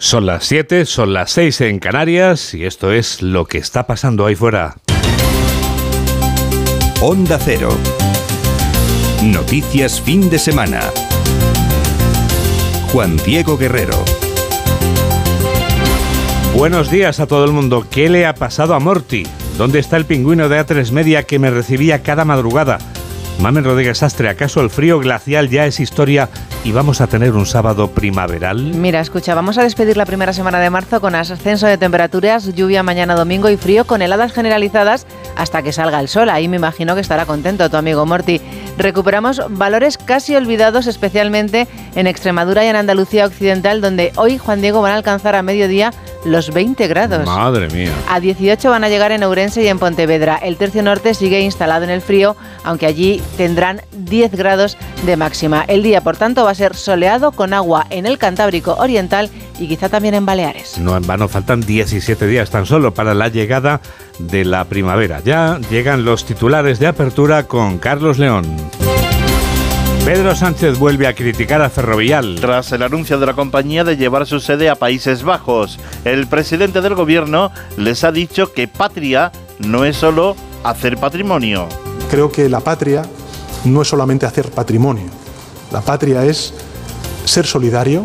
[0.00, 4.26] Son las 7, son las 6 en Canarias y esto es lo que está pasando
[4.26, 4.76] ahí fuera.
[7.00, 7.76] Onda Cero.
[9.24, 10.82] Noticias fin de semana.
[12.92, 14.04] Juan Diego Guerrero.
[16.54, 17.84] Buenos días a todo el mundo.
[17.90, 19.26] ¿Qué le ha pasado a Morty?
[19.56, 22.78] ¿Dónde está el pingüino de A3 Media que me recibía cada madrugada?
[23.40, 26.28] Mamen Rodríguez Astre, ¿acaso el frío glacial ya es historia
[26.68, 28.58] y vamos a tener un sábado primaveral?
[28.58, 32.82] Mira, escucha, vamos a despedir la primera semana de marzo con ascenso de temperaturas, lluvia
[32.82, 36.28] mañana domingo y frío con heladas generalizadas hasta que salga el sol.
[36.28, 38.42] Ahí me imagino que estará contento tu amigo Morty.
[38.76, 44.82] Recuperamos valores casi olvidados, especialmente en Extremadura y en Andalucía Occidental, donde hoy Juan Diego
[44.82, 45.92] van a alcanzar a mediodía
[46.24, 47.26] los 20 grados.
[47.26, 47.92] Madre mía.
[48.08, 50.36] A 18 van a llegar en Ourense y en Pontevedra.
[50.36, 54.76] El tercio norte sigue instalado en el frío, aunque allí tendrán 10 grados
[55.06, 55.64] de máxima.
[55.66, 59.68] El día, por tanto, va a ser soleado con agua en el Cantábrico Oriental y
[59.68, 60.76] quizá también en Baleares.
[60.78, 63.80] No en vano, faltan 17 días tan solo para la llegada
[64.18, 65.20] de la primavera.
[65.24, 68.44] Ya llegan los titulares de apertura con Carlos León.
[70.04, 72.38] Pedro Sánchez vuelve a criticar a Ferrovial.
[72.40, 76.80] Tras el anuncio de la compañía de llevar su sede a Países Bajos, el presidente
[76.80, 81.68] del gobierno les ha dicho que patria no es solo hacer patrimonio.
[82.10, 83.02] Creo que la patria
[83.64, 85.17] no es solamente hacer patrimonio.
[85.72, 86.54] La patria es
[87.24, 88.04] ser solidario,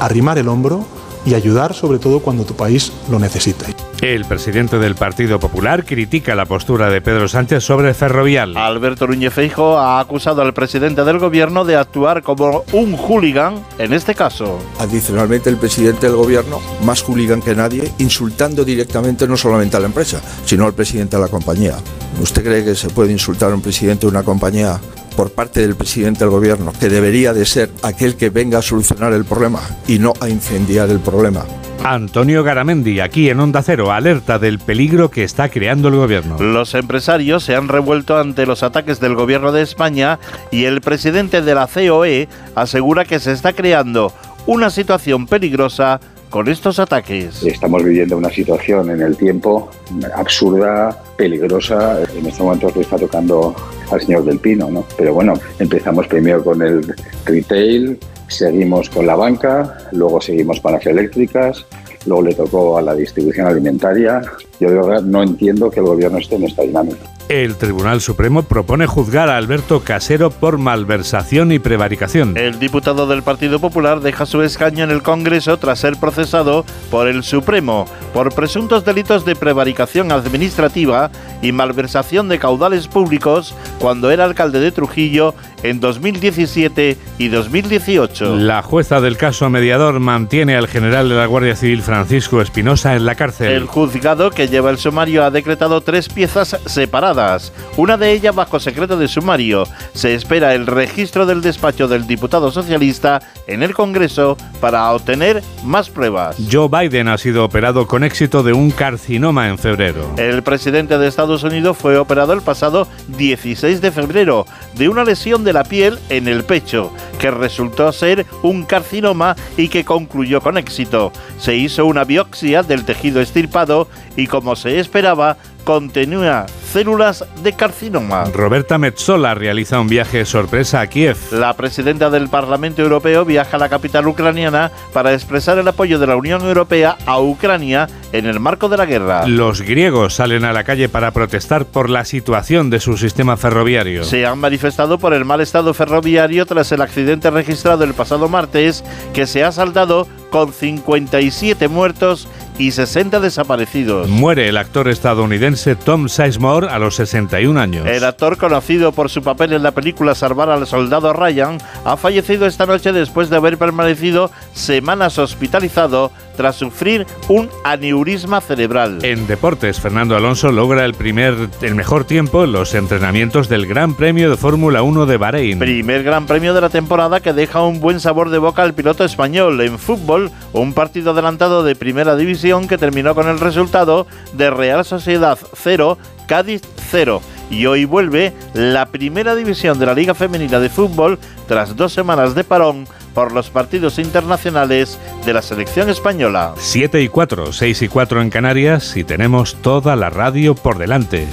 [0.00, 0.84] arrimar el hombro
[1.24, 3.66] y ayudar sobre todo cuando tu país lo necesita.
[4.00, 8.56] El presidente del Partido Popular critica la postura de Pedro Sánchez sobre Ferrovial.
[8.56, 13.92] Alberto Núñez Feijo ha acusado al presidente del gobierno de actuar como un hooligan en
[13.92, 14.58] este caso.
[14.78, 19.86] Adicionalmente, el presidente del gobierno, más hooligan que nadie, insultando directamente no solamente a la
[19.86, 21.74] empresa, sino al presidente de la compañía.
[22.20, 24.78] ¿Usted cree que se puede insultar a un presidente de una compañía
[25.18, 29.12] por parte del presidente del gobierno, que debería de ser aquel que venga a solucionar
[29.12, 31.44] el problema y no a incendiar el problema?
[31.82, 36.38] Antonio Garamendi, aquí en Onda Cero, alerta del peligro que está creando el gobierno.
[36.38, 40.20] Los empresarios se han revuelto ante los ataques del gobierno de España
[40.52, 44.12] y el presidente de la COE asegura que se está creando
[44.46, 45.98] una situación peligrosa
[46.30, 47.42] con estos ataques.
[47.42, 49.70] Estamos viviendo una situación en el tiempo
[50.14, 52.02] absurda, peligrosa.
[52.14, 53.54] En este momento le está tocando
[53.90, 54.84] al señor del Pino, ¿no?
[54.96, 56.94] Pero bueno, empezamos primero con el
[57.24, 61.64] retail, seguimos con la banca, luego seguimos con las eléctricas,
[62.08, 64.22] luego le tocó a la distribución alimentaria.
[64.58, 66.98] Yo de verdad no entiendo que el gobierno esté en esta dinámica.
[67.28, 72.38] El Tribunal Supremo propone juzgar a Alberto Casero por malversación y prevaricación.
[72.38, 77.06] El diputado del Partido Popular deja su escaño en el Congreso tras ser procesado por
[77.06, 81.10] el Supremo por presuntos delitos de prevaricación administrativa
[81.42, 88.36] y malversación de caudales públicos cuando era alcalde de Trujillo en 2017 y 2018.
[88.36, 93.04] La jueza del caso mediador mantiene al general de la Guardia Civil Francisco Espinosa en
[93.04, 93.52] la cárcel.
[93.52, 98.60] El juzgado que lleva el sumario ha decretado tres piezas separadas, una de ellas bajo
[98.60, 99.64] secreto de sumario.
[99.94, 105.90] Se espera el registro del despacho del diputado socialista en el Congreso para obtener más
[105.90, 106.36] pruebas.
[106.50, 110.14] Joe Biden ha sido operado con éxito de un carcinoma en febrero.
[110.16, 112.86] El presidente de Estados Unidos fue operado el pasado
[113.16, 114.46] 16 de febrero
[114.76, 119.68] de una lesión de la piel en el pecho, que resultó ser un carcinoma y
[119.68, 121.12] que concluyó con éxito.
[121.38, 125.36] Se hizo una biopsia del tejido estirpado y como se esperaba,
[125.68, 128.24] contenía células de carcinoma.
[128.32, 131.18] Roberta Metsola realiza un viaje sorpresa a Kiev.
[131.30, 136.06] La presidenta del Parlamento Europeo viaja a la capital ucraniana para expresar el apoyo de
[136.06, 139.26] la Unión Europea a Ucrania en el marco de la guerra.
[139.28, 144.04] Los griegos salen a la calle para protestar por la situación de su sistema ferroviario.
[144.04, 148.82] Se han manifestado por el mal estado ferroviario tras el accidente registrado el pasado martes
[149.12, 152.26] que se ha saldado con 57 muertos
[152.58, 154.08] y 60 desaparecidos.
[154.08, 157.86] Muere el actor estadounidense Tom Sizemore a los 61 años.
[157.86, 162.46] El actor conocido por su papel en la película Salvar al soldado Ryan ha fallecido
[162.46, 169.00] esta noche después de haber permanecido semanas hospitalizado tras sufrir un aneurisma cerebral.
[169.02, 173.94] En deportes, Fernando Alonso logra el primer el mejor tiempo en los entrenamientos del Gran
[173.94, 175.58] Premio de Fórmula 1 de Bahrein.
[175.58, 179.04] Primer Gran Premio de la temporada que deja un buen sabor de boca al piloto
[179.04, 179.60] español.
[179.60, 184.84] En fútbol, un partido adelantado de Primera División que terminó con el resultado de Real
[184.84, 185.98] Sociedad 0,
[186.28, 187.20] Cádiz 0
[187.50, 191.18] y hoy vuelve la primera división de la Liga Femenina de Fútbol
[191.48, 196.54] tras dos semanas de parón por los partidos internacionales de la selección española.
[196.56, 201.26] 7 y 4, 6 y 4 en Canarias y tenemos toda la radio por delante.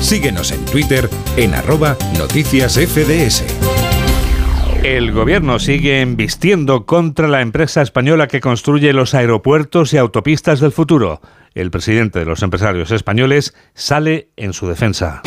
[0.00, 3.44] Síguenos en Twitter en arroba noticias FDS.
[4.82, 10.72] El gobierno sigue embistiendo contra la empresa española que construye los aeropuertos y autopistas del
[10.72, 11.20] futuro.
[11.54, 15.22] El presidente de los empresarios españoles sale en su defensa.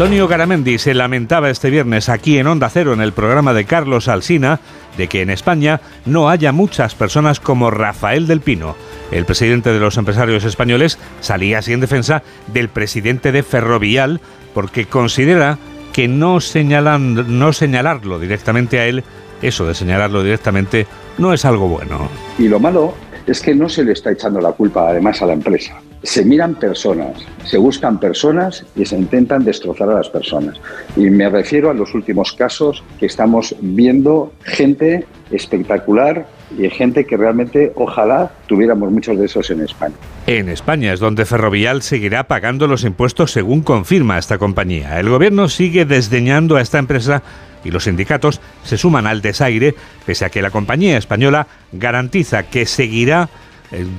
[0.00, 4.08] Antonio Garamendi se lamentaba este viernes aquí en Onda Cero en el programa de Carlos
[4.08, 4.58] Alsina
[4.96, 8.76] de que en España no haya muchas personas como Rafael del Pino.
[9.10, 14.22] El presidente de los empresarios españoles salía así en defensa del presidente de Ferrovial
[14.54, 15.58] porque considera
[15.92, 19.04] que no, no señalarlo directamente a él,
[19.42, 20.86] eso de señalarlo directamente,
[21.18, 22.08] no es algo bueno.
[22.38, 22.94] Y lo malo
[23.30, 25.80] es que no se le está echando la culpa además a la empresa.
[26.02, 30.60] Se miran personas, se buscan personas y se intentan destrozar a las personas.
[30.96, 36.26] Y me refiero a los últimos casos que estamos viendo gente espectacular
[36.58, 39.94] y gente que realmente ojalá tuviéramos muchos de esos en España.
[40.26, 44.98] En España es donde Ferrovial seguirá pagando los impuestos según confirma esta compañía.
[44.98, 47.22] El gobierno sigue desdeñando a esta empresa
[47.64, 49.74] y los sindicatos se suman al desaire,
[50.06, 53.28] pese a que la compañía española garantiza que seguirá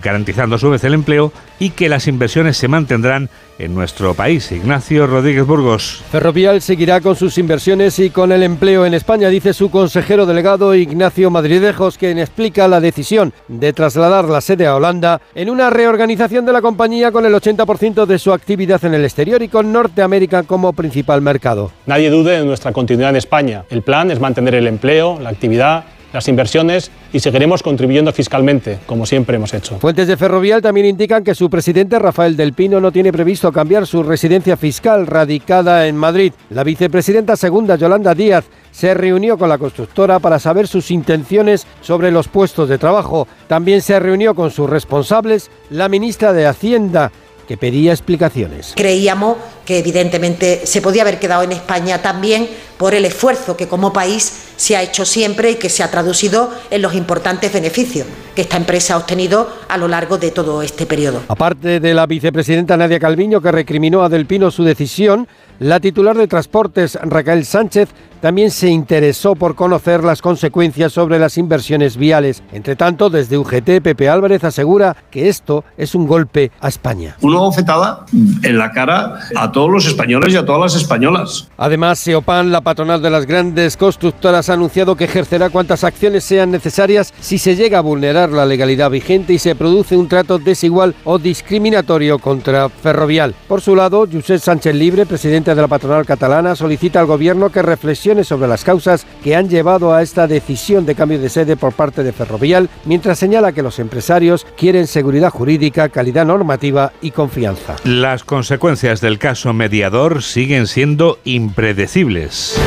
[0.02, 3.30] garantizando a su vez el empleo y que las inversiones se mantendrán
[3.60, 4.52] en nuestro país.
[4.52, 6.02] Ignacio Rodríguez Burgos.
[6.12, 10.74] Ferrovial seguirá con sus inversiones y con el empleo en España, dice su consejero delegado
[10.74, 16.46] Ignacio Madridejos, quien explica la decisión de trasladar la sede a Holanda en una reorganización
[16.46, 20.44] de la compañía con el 80% de su actividad en el exterior y con Norteamérica
[20.44, 21.72] como principal mercado.
[21.86, 23.64] Nadie dude de nuestra continuidad en España.
[23.70, 29.06] El plan es mantener el empleo, la actividad las inversiones y seguiremos contribuyendo fiscalmente, como
[29.06, 29.80] siempre hemos hecho.
[29.80, 33.88] Fuentes de Ferrovial también indican que su presidente Rafael del Pino no tiene previsto cambiar
[33.88, 36.34] su residencia fiscal radicada en Madrid.
[36.50, 42.12] La vicepresidenta segunda, Yolanda Díaz, se reunió con la constructora para saber sus intenciones sobre
[42.12, 43.28] los puestos de trabajo.
[43.48, 47.12] También se reunió con sus responsables la ministra de Hacienda,
[47.52, 48.72] que pedía explicaciones.
[48.78, 53.92] Creíamos que evidentemente se podía haber quedado en España también por el esfuerzo que como
[53.92, 58.44] país se ha hecho siempre y que se ha traducido en los importantes beneficios que
[58.44, 61.24] esta empresa ha obtenido a lo largo de todo este periodo.
[61.28, 65.28] Aparte de la vicepresidenta Nadia Calviño, que recriminó a Del Pino su decisión,
[65.62, 71.38] la titular de Transportes, Raquel Sánchez, también se interesó por conocer las consecuencias sobre las
[71.38, 72.44] inversiones viales.
[72.52, 77.16] Entre tanto, desde UGT, Pepe Álvarez asegura que esto es un golpe a España.
[77.22, 78.06] Una bofetada
[78.44, 81.50] en la cara a todos los españoles y a todas las españolas.
[81.58, 86.52] Además, Seopan, la patronal de las grandes constructoras, ha anunciado que ejercerá cuantas acciones sean
[86.52, 90.96] necesarias si se llega a vulnerar la legalidad vigente y se produce un trato desigual
[91.06, 93.34] o discriminatorio contra Ferrovial.
[93.48, 97.62] Por su lado, Josep Sánchez Libre, presidente de la patronal catalana, solicita al gobierno que
[97.62, 101.74] reflexione sobre las causas que han llevado a esta decisión de cambio de sede por
[101.74, 107.76] parte de Ferrovial, mientras señala que los empresarios quieren seguridad jurídica, calidad normativa y confianza.
[107.84, 112.60] Las consecuencias del caso mediador siguen siendo impredecibles.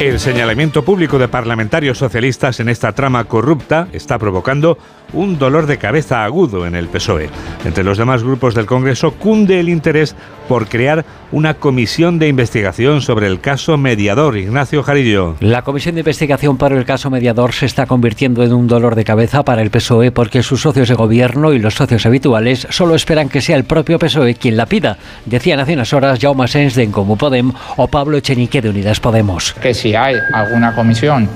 [0.00, 4.76] El señalamiento público de parlamentarios socialistas en esta trama corrupta está provocando
[5.12, 7.30] un dolor de cabeza agudo en el PSOE.
[7.64, 10.16] Entre los demás grupos del Congreso cunde el interés
[10.48, 14.36] por crear una comisión de investigación sobre el caso mediador.
[14.36, 15.36] Ignacio Jarillo.
[15.40, 19.04] La comisión de investigación para el caso mediador se está convirtiendo en un dolor de
[19.04, 23.28] cabeza para el PSOE porque sus socios de gobierno y los socios habituales solo esperan
[23.28, 24.98] que sea el propio PSOE quien la pida.
[25.24, 29.54] Decían hace unas horas Jaume Sens de Encomu Podem o Pablo Echenique de Unidas Podemos.
[29.54, 31.28] Que si hay alguna comisión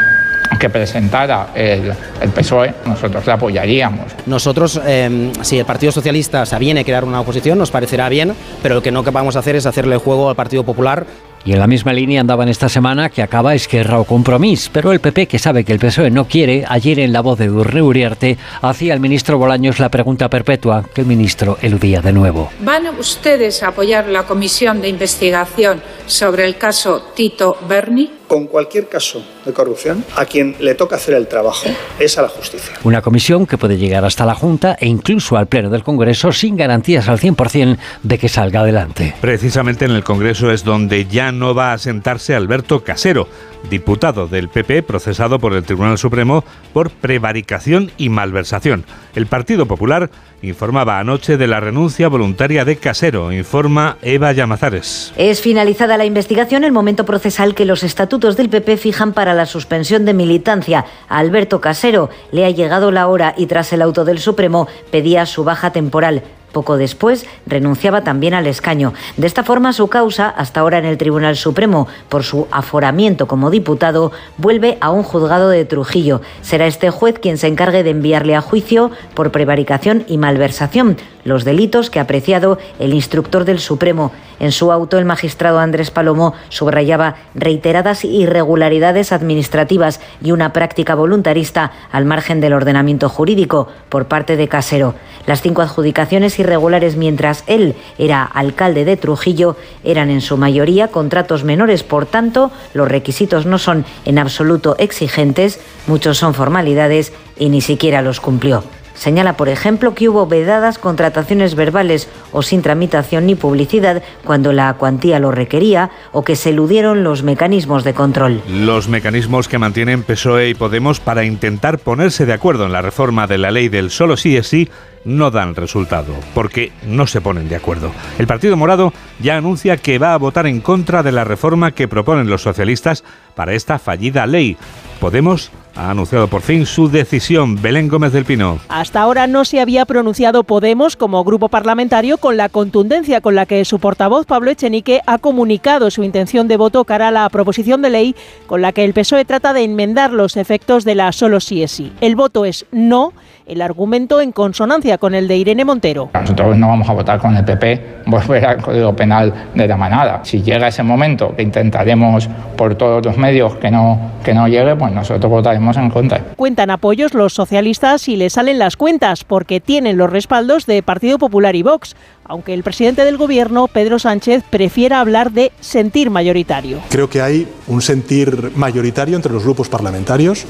[0.59, 4.07] que presentara el, el, PSOE, nosotros la apoyaríamos.
[4.27, 8.35] Nosotros, eh, si el Partido Socialista se aviene a crear una oposición, nos parecerá bien,
[8.63, 11.07] pero lo que no vamos a hacer es hacerle juego al Partido Popular
[11.45, 15.01] y en la misma línea andaban esta semana que acaba Esquerra o Compromís, pero el
[15.01, 18.37] PP, que sabe que el PSOE no quiere, ayer en la voz de Durne Uriarte,
[18.61, 22.51] hacía al ministro Bolaños la pregunta perpetua que el ministro eludía de nuevo.
[22.61, 28.18] ¿Van ustedes a apoyar la comisión de investigación sobre el caso Tito Berni?
[28.29, 31.67] Con cualquier caso de corrupción, a quien le toca hacer el trabajo
[31.99, 32.75] es a la justicia.
[32.85, 36.57] Una comisión que puede llegar hasta la Junta e incluso al Pleno del Congreso sin
[36.57, 39.15] garantías al 100% de que salga adelante.
[39.21, 43.29] Precisamente en el Congreso es donde ya no va a sentarse Alberto Casero,
[43.71, 46.45] diputado del PP procesado por el Tribunal Supremo
[46.75, 48.85] por prevaricación y malversación.
[49.15, 50.11] El Partido Popular
[50.43, 55.13] informaba anoche de la renuncia voluntaria de Casero, informa Eva Llamazares.
[55.17, 59.47] Es finalizada la investigación, el momento procesal que los estatutos del PP fijan para la
[59.47, 60.85] suspensión de militancia.
[61.09, 65.25] A Alberto Casero le ha llegado la hora y tras el auto del Supremo pedía
[65.25, 66.25] su baja temporal.
[66.53, 68.95] Poco después renunciaba también al escaño.
[69.17, 73.51] De esta forma, su causa, hasta ahora en el Tribunal Supremo, por su aforamiento como
[73.51, 76.21] diputado, vuelve a un juzgado de Trujillo.
[76.43, 81.45] Será este juez quien se encargue de enviarle a juicio por prevaricación y malversación, los
[81.45, 84.13] delitos que ha apreciado el instructor del Supremo.
[84.41, 91.73] En su auto, el magistrado Andrés Palomo subrayaba reiteradas irregularidades administrativas y una práctica voluntarista
[91.93, 94.95] al margen del ordenamiento jurídico por parte de Casero.
[95.27, 101.45] Las cinco adjudicaciones irregulares mientras él era alcalde de Trujillo eran en su mayoría contratos
[101.45, 107.61] menores, por tanto, los requisitos no son en absoluto exigentes, muchos son formalidades y ni
[107.61, 108.63] siquiera los cumplió.
[108.99, 114.75] Señala, por ejemplo, que hubo vedadas contrataciones verbales o sin tramitación ni publicidad cuando la
[114.75, 118.43] cuantía lo requería o que se eludieron los mecanismos de control.
[118.49, 123.29] Los mecanismos que mantienen PSOE y Podemos para intentar ponerse de acuerdo en la reforma
[123.29, 124.69] de la ley del solo sí es sí
[125.05, 127.93] no dan resultado, porque no se ponen de acuerdo.
[128.19, 131.89] El Partido Morado ya anuncia que va a votar en contra de la reforma que
[131.89, 133.05] proponen los socialistas
[133.37, 134.57] para esta fallida ley.
[135.01, 137.61] Podemos ha anunciado por fin su decisión.
[137.63, 138.59] Belén Gómez del Pino.
[138.69, 143.47] Hasta ahora no se había pronunciado Podemos como grupo parlamentario con la contundencia con la
[143.47, 147.81] que su portavoz Pablo Echenique ha comunicado su intención de voto cara a la proposición
[147.83, 148.17] de ley
[148.47, 151.71] con la que el PSOE trata de enmendar los efectos de la solo sí es
[151.71, 151.93] sí.
[152.01, 153.13] El voto es no,
[153.49, 156.11] el argumento en consonancia con el de Irene Montero.
[156.13, 160.21] Nosotros no vamos a votar con el PP volver al Código Penal de la manada.
[160.25, 164.77] Si llega ese momento que intentaremos por todos los medios que no, que no llegue,
[164.77, 166.21] pues nosotros votaremos en contra.
[166.37, 171.19] Cuentan apoyos los socialistas y les salen las cuentas porque tienen los respaldos de Partido
[171.19, 176.81] Popular y Vox, aunque el presidente del gobierno, Pedro Sánchez, prefiera hablar de sentir mayoritario.
[176.91, 180.45] Creo que hay un sentir mayoritario entre los grupos parlamentarios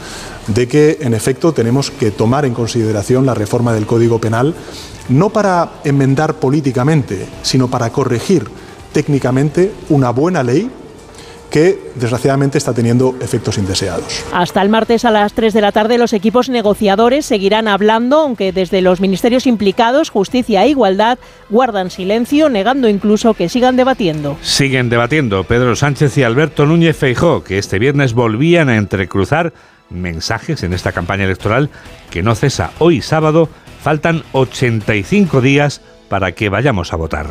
[0.48, 4.54] de que, en efecto, tenemos que tomar en consideración la reforma del Código Penal,
[5.08, 8.48] no para enmendar políticamente, sino para corregir
[8.92, 10.70] técnicamente una buena ley
[11.50, 14.24] que desgraciadamente está teniendo efectos indeseados.
[14.32, 18.52] Hasta el martes a las 3 de la tarde los equipos negociadores seguirán hablando, aunque
[18.52, 21.18] desde los ministerios implicados, Justicia e Igualdad,
[21.48, 24.36] guardan silencio, negando incluso que sigan debatiendo.
[24.42, 29.52] Siguen debatiendo Pedro Sánchez y Alberto Núñez Feijó, que este viernes volvían a entrecruzar
[29.90, 31.70] mensajes en esta campaña electoral
[32.10, 33.48] que no cesa hoy sábado.
[33.82, 37.26] Faltan 85 días para que vayamos a votar.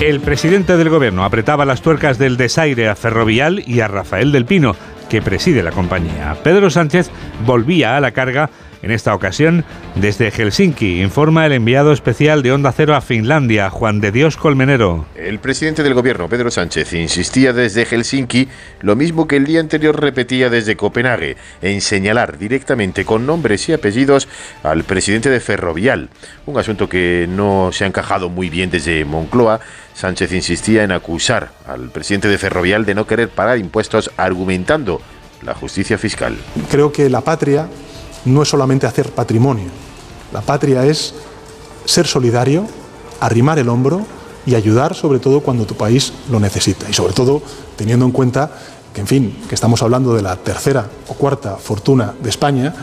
[0.00, 4.46] El presidente del gobierno apretaba las tuercas del desaire a Ferrovial y a Rafael del
[4.46, 4.74] Pino,
[5.10, 6.36] que preside la compañía.
[6.42, 7.10] Pedro Sánchez
[7.44, 8.48] volvía a la carga
[8.82, 14.00] en esta ocasión, desde Helsinki, informa el enviado especial de Onda Cero a Finlandia, Juan
[14.00, 15.06] de Dios Colmenero.
[15.14, 18.48] El presidente del gobierno, Pedro Sánchez, insistía desde Helsinki
[18.80, 23.72] lo mismo que el día anterior repetía desde Copenhague, en señalar directamente con nombres y
[23.72, 24.28] apellidos
[24.62, 26.08] al presidente de Ferrovial,
[26.46, 29.60] un asunto que no se ha encajado muy bien desde Moncloa.
[29.94, 35.02] Sánchez insistía en acusar al presidente de Ferrovial de no querer pagar impuestos argumentando
[35.42, 36.36] la justicia fiscal.
[36.70, 37.68] Creo que la patria
[38.24, 39.68] no es solamente hacer patrimonio.
[40.32, 41.14] La patria es
[41.84, 42.66] ser solidario,
[43.20, 44.06] arrimar el hombro
[44.46, 46.88] y ayudar sobre todo cuando tu país lo necesita.
[46.88, 47.42] Y sobre todo
[47.76, 48.50] teniendo en cuenta
[48.94, 52.74] que, en fin, que estamos hablando de la tercera o cuarta fortuna de España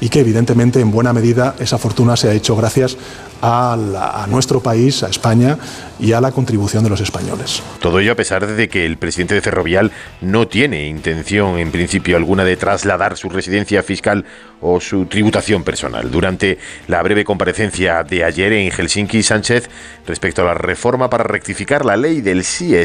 [0.00, 2.96] y que evidentemente en buena medida esa fortuna se ha hecho gracias
[3.40, 5.58] a, nuestro país, a España
[6.00, 7.62] y a la contribución de los españoles.
[7.80, 12.16] Todo ello a pesar de que el presidente de Ferrovial no tiene intención en principio
[12.16, 14.24] alguna de trasladar su residencia fiscal
[14.60, 16.10] o su tributación personal.
[16.10, 19.70] Durante la breve comparecencia de ayer en Helsinki, Sánchez,
[20.06, 22.76] respecto a la reforma para rectificar la ley del sí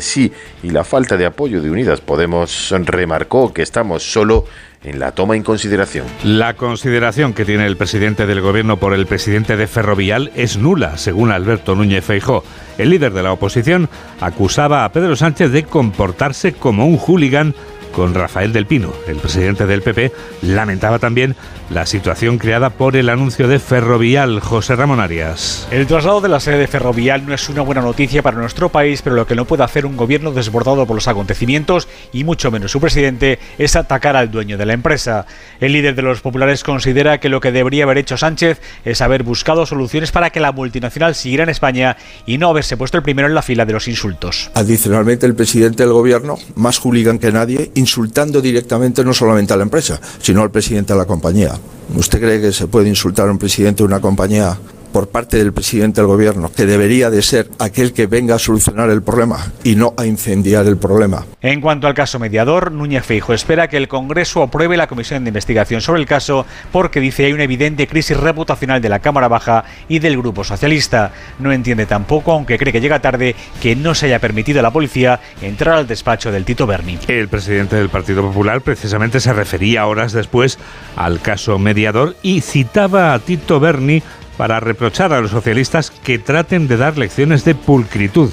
[0.62, 4.46] y la falta de apoyo de Unidas Podemos, remarcó que estamos solo
[4.84, 6.06] en la toma en consideración.
[6.24, 10.98] La consideración que tiene el presidente del gobierno por el presidente de Ferrovial es nula,
[10.98, 12.44] según Alberto Núñez Feijó.
[12.78, 17.56] El líder de la oposición acusaba a Pedro Sánchez de comportarse como un hooligan
[17.94, 18.92] con Rafael del Pino.
[19.08, 21.36] El presidente del PP lamentaba también
[21.70, 25.68] la situación creada por el anuncio de Ferrovial, José Ramón Arias.
[25.72, 29.02] El traslado de la sede de Ferrovial no es una buena noticia para nuestro país,
[29.02, 32.72] pero lo que no puede hacer un gobierno desbordado por los acontecimientos, y mucho menos
[32.72, 35.26] su presidente, es atacar al dueño de la empresa.
[35.60, 39.24] El líder de los populares considera que lo que debería haber hecho Sánchez es haber
[39.24, 43.28] buscado soluciones para que la multinacional siguiera en España y no haberse puesto el primero
[43.28, 44.52] en la fila de los insultos.
[44.54, 49.64] Adicionalmente, el presidente del gobierno, más hooligan que nadie, insultando directamente no solamente a la
[49.64, 51.52] empresa, sino al presidente de la compañía.
[51.96, 54.58] ¿Usted cree que se puede insultar a un presidente de una compañía
[54.94, 58.90] por parte del presidente del gobierno, que debería de ser aquel que venga a solucionar
[58.92, 61.26] el problema y no a incendiar el problema.
[61.42, 65.32] En cuanto al caso mediador, Núñez Feijo espera que el Congreso apruebe la comisión de
[65.32, 69.66] investigación sobre el caso porque dice hay una evidente crisis reputacional de la Cámara Baja
[69.90, 71.12] y del Grupo Socialista.
[71.40, 74.72] No entiende tampoco, aunque cree que llega tarde, que no se haya permitido a la
[74.72, 77.00] policía entrar al despacho del Tito Berni.
[77.08, 80.60] El presidente del Partido Popular precisamente se refería horas después
[80.96, 84.04] al caso mediador y citaba a Tito Berni
[84.38, 88.32] para reprochar a los socialistas que traten de dar lecciones de pulcritud.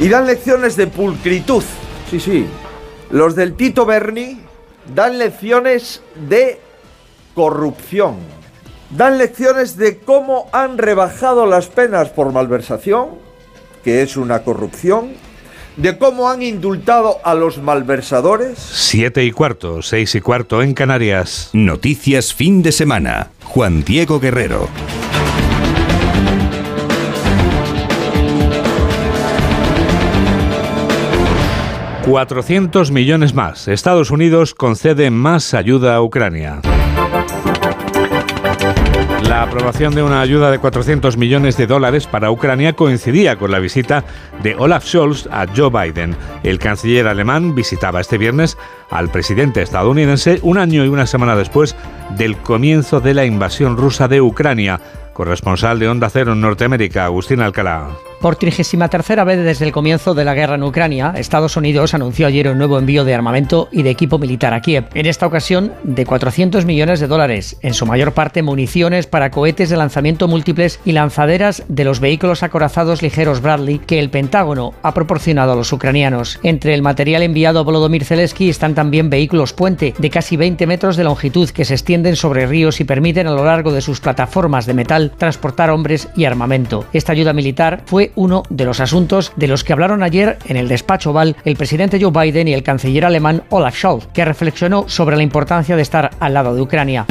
[0.00, 1.62] Y dan lecciones de pulcritud.
[2.10, 2.46] Sí, sí.
[3.10, 4.40] Los del Tito Berni
[4.94, 6.60] dan lecciones de
[7.34, 8.16] corrupción.
[8.90, 13.10] Dan lecciones de cómo han rebajado las penas por malversación,
[13.82, 15.12] que es una corrupción,
[15.76, 18.58] de cómo han indultado a los malversadores.
[18.58, 21.50] Siete y cuarto, seis y cuarto en Canarias.
[21.52, 23.30] Noticias fin de semana.
[23.44, 24.68] Juan Diego Guerrero.
[32.06, 33.66] ...400 millones más.
[33.66, 36.60] Estados Unidos concede más ayuda a Ucrania.
[39.28, 43.58] La aprobación de una ayuda de 400 millones de dólares para Ucrania coincidía con la
[43.58, 44.04] visita
[44.42, 46.14] de Olaf Scholz a Joe Biden.
[46.42, 48.58] El canciller alemán visitaba este viernes
[48.90, 51.74] al presidente estadounidense un año y una semana después
[52.16, 54.80] del comienzo de la invasión rusa de Ucrania.
[55.14, 57.88] Corresponsal de Onda Cero en Norteamérica, Agustín Alcalá.
[58.24, 62.48] Por 33 vez desde el comienzo de la guerra en Ucrania, Estados Unidos anunció ayer
[62.48, 64.86] un nuevo envío de armamento y de equipo militar a Kiev.
[64.94, 69.68] En esta ocasión, de 400 millones de dólares, en su mayor parte municiones para cohetes
[69.68, 74.94] de lanzamiento múltiples y lanzaderas de los vehículos acorazados ligeros Bradley que el Pentágono ha
[74.94, 76.40] proporcionado a los ucranianos.
[76.42, 80.96] Entre el material enviado a Volodymyr Zelensky están también vehículos puente de casi 20 metros
[80.96, 84.64] de longitud que se extienden sobre ríos y permiten a lo largo de sus plataformas
[84.64, 86.86] de metal transportar hombres y armamento.
[86.94, 90.68] Esta ayuda militar fue uno de los asuntos de los que hablaron ayer en el
[90.68, 95.16] despacho Oval el presidente Joe Biden y el canciller alemán Olaf Scholz, que reflexionó sobre
[95.16, 97.06] la importancia de estar al lado de Ucrania.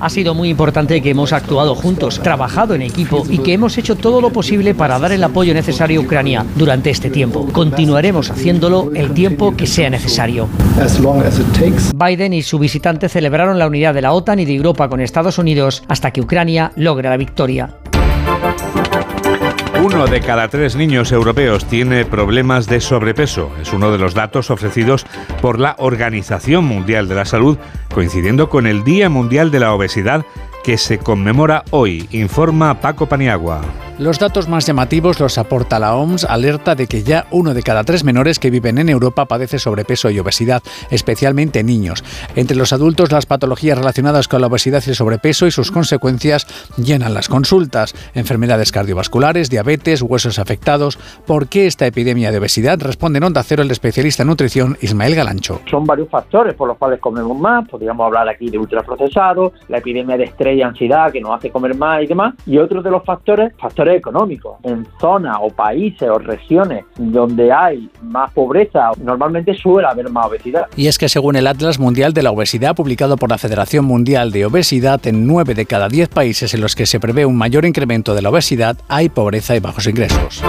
[0.00, 3.96] Ha sido muy importante que hemos actuado juntos, trabajado en equipo y que hemos hecho
[3.96, 7.48] todo lo posible para dar el apoyo necesario a Ucrania durante este tiempo.
[7.52, 10.48] Continuaremos haciéndolo el tiempo que sea necesario.
[11.94, 15.38] Biden y su visitante celebraron la unidad de la OTAN y de Europa con Estados
[15.38, 17.74] Unidos hasta que Ucrania logre la victoria.
[19.94, 23.52] Uno de cada tres niños europeos tiene problemas de sobrepeso.
[23.60, 25.04] Es uno de los datos ofrecidos
[25.42, 27.58] por la Organización Mundial de la Salud,
[27.92, 30.24] coincidiendo con el Día Mundial de la Obesidad
[30.64, 33.60] que se conmemora hoy, informa Paco Paniagua.
[33.98, 37.84] Los datos más llamativos los aporta la OMS, alerta de que ya uno de cada
[37.84, 42.02] tres menores que viven en Europa padece sobrepeso y obesidad, especialmente niños.
[42.34, 46.46] Entre los adultos, las patologías relacionadas con la obesidad y el sobrepeso y sus consecuencias
[46.78, 47.94] llenan las consultas.
[48.14, 50.98] Enfermedades cardiovasculares, diabetes, huesos afectados.
[51.26, 52.80] ¿Por qué esta epidemia de obesidad?
[52.80, 55.60] Responde en Onda Cero el especialista en nutrición Ismael Galancho.
[55.70, 57.68] Son varios factores por los cuales comemos más.
[57.68, 61.76] Podríamos hablar aquí de ultraprocesados, la epidemia de estrés y ansiedad que nos hace comer
[61.76, 62.34] más y demás.
[62.46, 64.58] Y otros de los factores, factores económicos.
[64.62, 70.66] En zonas o países o regiones donde hay más pobreza, normalmente suele haber más obesidad.
[70.76, 74.30] Y es que según el Atlas Mundial de la Obesidad, publicado por la Federación Mundial
[74.32, 77.64] de Obesidad, en 9 de cada 10 países en los que se prevé un mayor
[77.64, 80.42] incremento de la obesidad, hay pobreza y bajos ingresos.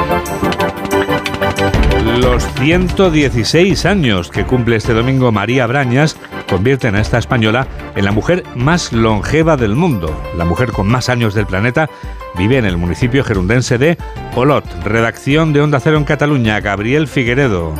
[2.20, 6.16] Los 116 años que cumple este domingo María Brañas
[6.48, 10.16] convierten a esta española en la mujer más longeva del mundo.
[10.38, 11.90] La mujer con más años del planeta
[12.38, 13.98] vive en el municipio gerundense de
[14.36, 14.66] Olot.
[14.84, 17.74] Redacción de Onda Cero en Cataluña, Gabriel Figueredo.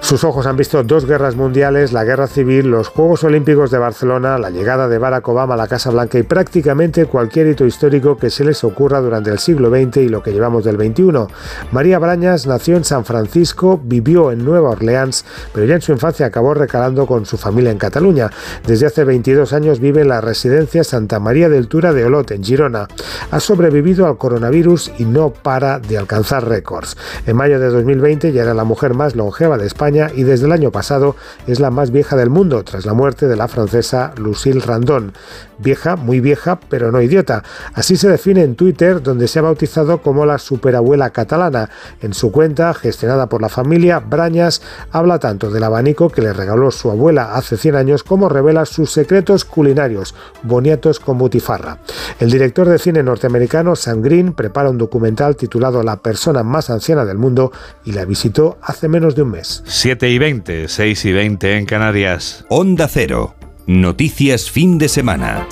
[0.00, 4.38] Sus ojos han visto dos guerras mundiales, la guerra civil, los Juegos Olímpicos de Barcelona,
[4.38, 8.30] la llegada de Barack Obama a la Casa Blanca y prácticamente cualquier hito histórico que
[8.30, 11.26] se les ocurra durante el siglo XX y lo que llevamos del XXI.
[11.70, 16.26] María Brañas nació en San Francisco, vivió en Nueva Orleans, pero ya en su infancia
[16.26, 18.30] acabó recalando con su familia en Cataluña.
[18.66, 22.42] Desde hace 22 años vive en la residencia Santa María del Tura de Olot, en
[22.42, 22.88] Girona.
[23.30, 26.96] Ha sobrevivido al coronavirus y no para de alcanzar récords.
[27.26, 30.52] En mayo de 2020 ya era la mujer más longeva de España y desde el
[30.52, 34.60] año pasado es la más vieja del mundo tras la muerte de la francesa Lucille
[34.60, 35.12] Randon.
[35.58, 37.42] Vieja, muy vieja, pero no idiota.
[37.74, 41.68] Así se define en Twitter, donde se ha bautizado como la superabuela catalana.
[42.00, 46.70] En su cuenta, gestionada por la familia, Brañas habla tanto del abanico que le regaló
[46.70, 51.78] su abuela hace 100 años como revela sus secretos culinarios, boniatos con butifarra.
[52.20, 57.04] El director de cine norteamericano Sam Green prepara un documental titulado La persona más anciana
[57.04, 57.52] del mundo
[57.84, 59.62] y la visitó hace menos de un mes.
[59.82, 62.44] 7 y 20, 6 y 20 en Canarias.
[62.50, 63.34] Onda Cero.
[63.66, 65.48] Noticias fin de semana.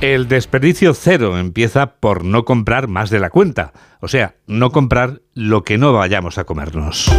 [0.00, 5.20] El desperdicio cero empieza por no comprar más de la cuenta, o sea, no comprar
[5.34, 7.10] lo que no vayamos a comernos.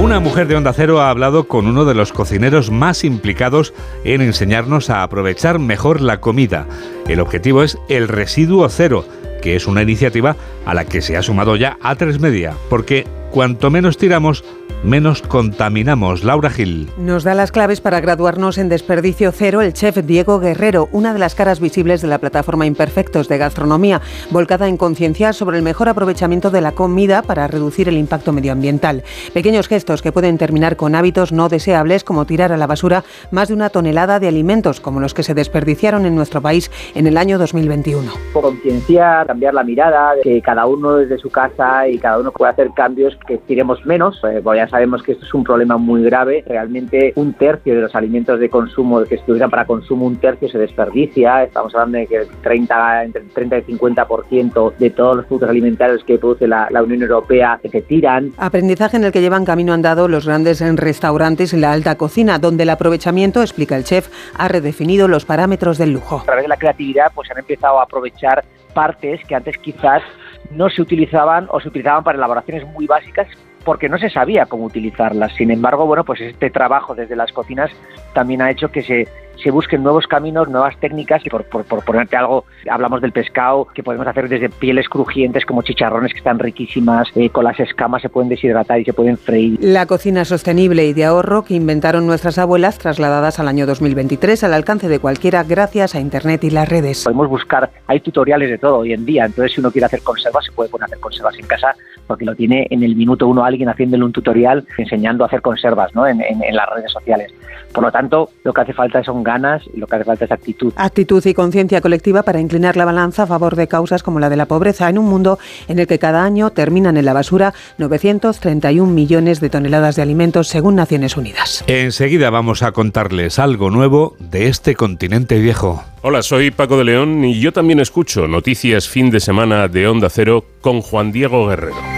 [0.00, 4.20] Una mujer de Onda Cero ha hablado con uno de los cocineros más implicados en
[4.20, 6.68] enseñarnos a aprovechar mejor la comida.
[7.08, 9.04] El objetivo es el residuo cero,
[9.40, 13.06] que es una iniciativa a la que se ha sumado ya a tres Media, porque
[13.30, 14.44] cuanto menos tiramos,
[14.84, 16.24] menos contaminamos.
[16.24, 16.88] Laura Gil.
[16.96, 21.18] Nos da las claves para graduarnos en desperdicio cero el chef Diego Guerrero, una de
[21.18, 25.88] las caras visibles de la plataforma Imperfectos de Gastronomía, volcada en concienciar sobre el mejor
[25.88, 29.02] aprovechamiento de la comida para reducir el impacto medioambiental.
[29.34, 33.48] Pequeños gestos que pueden terminar con hábitos no deseables como tirar a la basura más
[33.48, 37.16] de una tonelada de alimentos como los que se desperdiciaron en nuestro país en el
[37.16, 38.12] año 2021.
[38.32, 42.70] Concienciar, cambiar la mirada, que cada uno desde su casa y cada uno puede hacer
[42.74, 44.20] cambios que tiremos menos.
[44.24, 46.44] Eh, voy a sabemos que esto es un problema muy grave.
[46.46, 50.58] Realmente un tercio de los alimentos de consumo que estuvieran para consumo, un tercio se
[50.58, 51.44] desperdicia.
[51.44, 56.18] Estamos hablando de que 30, entre 30 y 50% de todos los productos alimentarios que
[56.18, 58.32] produce la, la Unión Europea se tiran.
[58.38, 62.62] Aprendizaje en el que llevan camino andado los grandes restaurantes y la alta cocina, donde
[62.62, 66.20] el aprovechamiento, explica el chef, ha redefinido los parámetros del lujo.
[66.20, 70.02] A través de la creatividad pues han empezado a aprovechar partes que antes quizás
[70.50, 73.26] no se utilizaban o se utilizaban para elaboraciones muy básicas
[73.68, 75.34] porque no se sabía cómo utilizarlas.
[75.34, 77.70] Sin embargo, bueno, pues este trabajo desde las cocinas
[78.14, 79.06] también ha hecho que se
[79.42, 83.82] se busquen nuevos caminos, nuevas técnicas y por, por, ponerte algo, hablamos del pescado que
[83.82, 88.08] podemos hacer desde pieles crujientes como chicharrones que están riquísimas, eh, con las escamas se
[88.08, 89.58] pueden deshidratar y se pueden freír.
[89.60, 94.54] La cocina sostenible y de ahorro que inventaron nuestras abuelas trasladadas al año 2023 al
[94.54, 97.04] alcance de cualquiera gracias a Internet y las redes.
[97.04, 100.44] Podemos buscar, hay tutoriales de todo hoy en día, entonces si uno quiere hacer conservas
[100.44, 101.74] se puede poner a hacer conservas en casa
[102.06, 105.94] porque lo tiene en el minuto uno alguien haciéndole un tutorial enseñando a hacer conservas
[105.94, 106.06] ¿no?
[106.06, 107.32] en, en, en las redes sociales.
[107.72, 110.32] Por lo tanto, lo que hace falta son ganas y lo que hace falta es
[110.32, 110.72] actitud.
[110.76, 114.36] Actitud y conciencia colectiva para inclinar la balanza a favor de causas como la de
[114.36, 115.38] la pobreza en un mundo
[115.68, 120.48] en el que cada año terminan en la basura 931 millones de toneladas de alimentos
[120.48, 121.62] según Naciones Unidas.
[121.66, 125.84] Enseguida vamos a contarles algo nuevo de este continente viejo.
[126.00, 130.08] Hola, soy Paco de León y yo también escucho noticias fin de semana de Onda
[130.08, 131.97] Cero con Juan Diego Guerrero.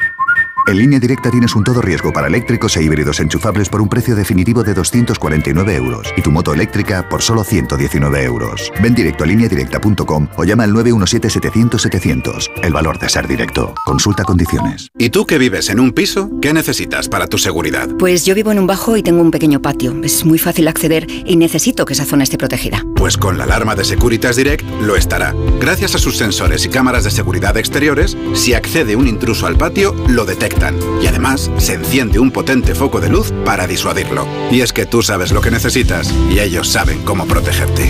[0.71, 4.15] En línea directa tienes un todo riesgo para eléctricos e híbridos enchufables por un precio
[4.15, 8.71] definitivo de 249 euros y tu moto eléctrica por solo 119 euros.
[8.81, 12.51] Ven directo a lineadirecta.com o llama al 917-700-700.
[12.63, 13.75] El valor de ser directo.
[13.83, 14.87] Consulta condiciones.
[14.97, 16.29] ¿Y tú que vives en un piso?
[16.41, 17.89] ¿Qué necesitas para tu seguridad?
[17.99, 19.93] Pues yo vivo en un bajo y tengo un pequeño patio.
[20.05, 22.85] Es muy fácil acceder y necesito que esa zona esté protegida.
[22.95, 25.35] Pues con la alarma de Securitas Direct lo estará.
[25.59, 29.93] Gracias a sus sensores y cámaras de seguridad exteriores, si accede un intruso al patio,
[30.07, 30.60] lo detecta
[31.01, 34.27] y además se enciende un potente foco de luz para disuadirlo.
[34.51, 37.89] Y es que tú sabes lo que necesitas y ellos saben cómo protegerte.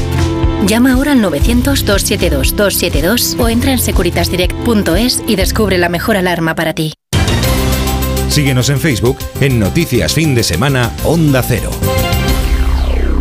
[0.65, 6.93] Llama ahora al 900-272-272 o entra en securitasdirect.es y descubre la mejor alarma para ti.
[8.29, 11.71] Síguenos en Facebook en Noticias Fin de Semana Onda Cero.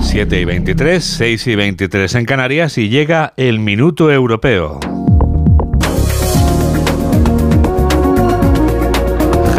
[0.01, 4.81] 7 y 23, 6 y 23 en Canarias y llega el Minuto Europeo.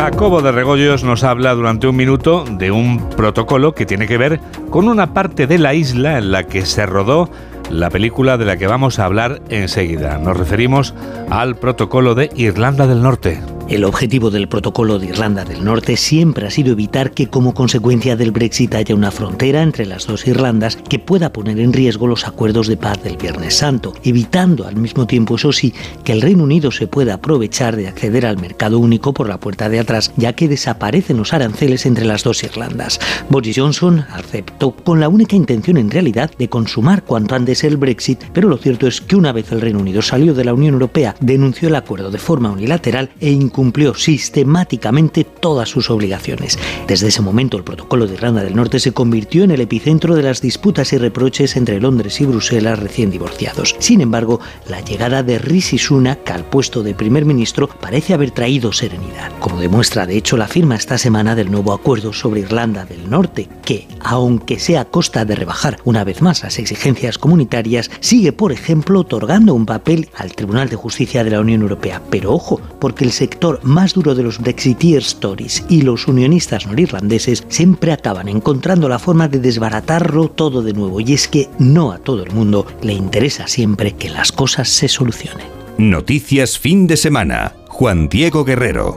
[0.02, 4.40] Jacobo de Regoyos nos habla durante un minuto de un protocolo que tiene que ver
[4.72, 7.30] con una parte de la isla en la que se rodó
[7.70, 10.18] la película de la que vamos a hablar enseguida.
[10.18, 10.96] Nos referimos
[11.30, 13.42] al protocolo de Irlanda del Norte.
[13.70, 18.18] El objetivo del protocolo de Irlanda del Norte siempre ha sido evitar que como consecuencia
[18.18, 22.28] del Brexit haya una frontera entre las dos Irlandas que pueda poner en riesgo los
[22.28, 26.44] acuerdos de paz del Viernes Santo, evitando al mismo tiempo, eso sí, que el Reino
[26.44, 30.34] Unido se pueda aprovechar de acceder al mercado único por la puerta de atrás, ya
[30.34, 33.00] que desaparecen los aranceles entre las dos Irlandas.
[33.30, 38.20] Boris Johnson aceptó con la única intención en realidad de consumar cuanto antes el Brexit,
[38.34, 41.16] pero lo cierto es que una vez el Reino Unido salió de la Unión Europea,
[41.22, 46.58] denunció el acuerdo de forma unilateral e incumplió cumplió sistemáticamente todas sus obligaciones.
[46.88, 50.24] Desde ese momento el protocolo de Irlanda del Norte se convirtió en el epicentro de
[50.24, 53.76] las disputas y reproches entre Londres y Bruselas recién divorciados.
[53.78, 58.74] Sin embargo, la llegada de Rishi Sunak al puesto de primer ministro parece haber traído
[58.74, 63.12] serenidad, como demuestra de hecho la firma esta semana del nuevo acuerdo sobre Irlanda del
[63.12, 68.34] Norte, que, aunque sea a costa de rebajar una vez más las exigencias comunitarias, sigue,
[68.34, 72.02] por ejemplo, otorgando un papel al Tribunal de Justicia de la Unión Europea.
[72.10, 77.44] Pero ojo, porque el sector más duro de los Brexiteers Tories y los unionistas norirlandeses
[77.50, 81.02] siempre acaban encontrando la forma de desbaratarlo todo de nuevo.
[81.02, 84.88] Y es que no a todo el mundo le interesa siempre que las cosas se
[84.88, 85.48] solucionen.
[85.78, 87.54] Noticias fin de semana.
[87.68, 88.96] Juan Diego Guerrero.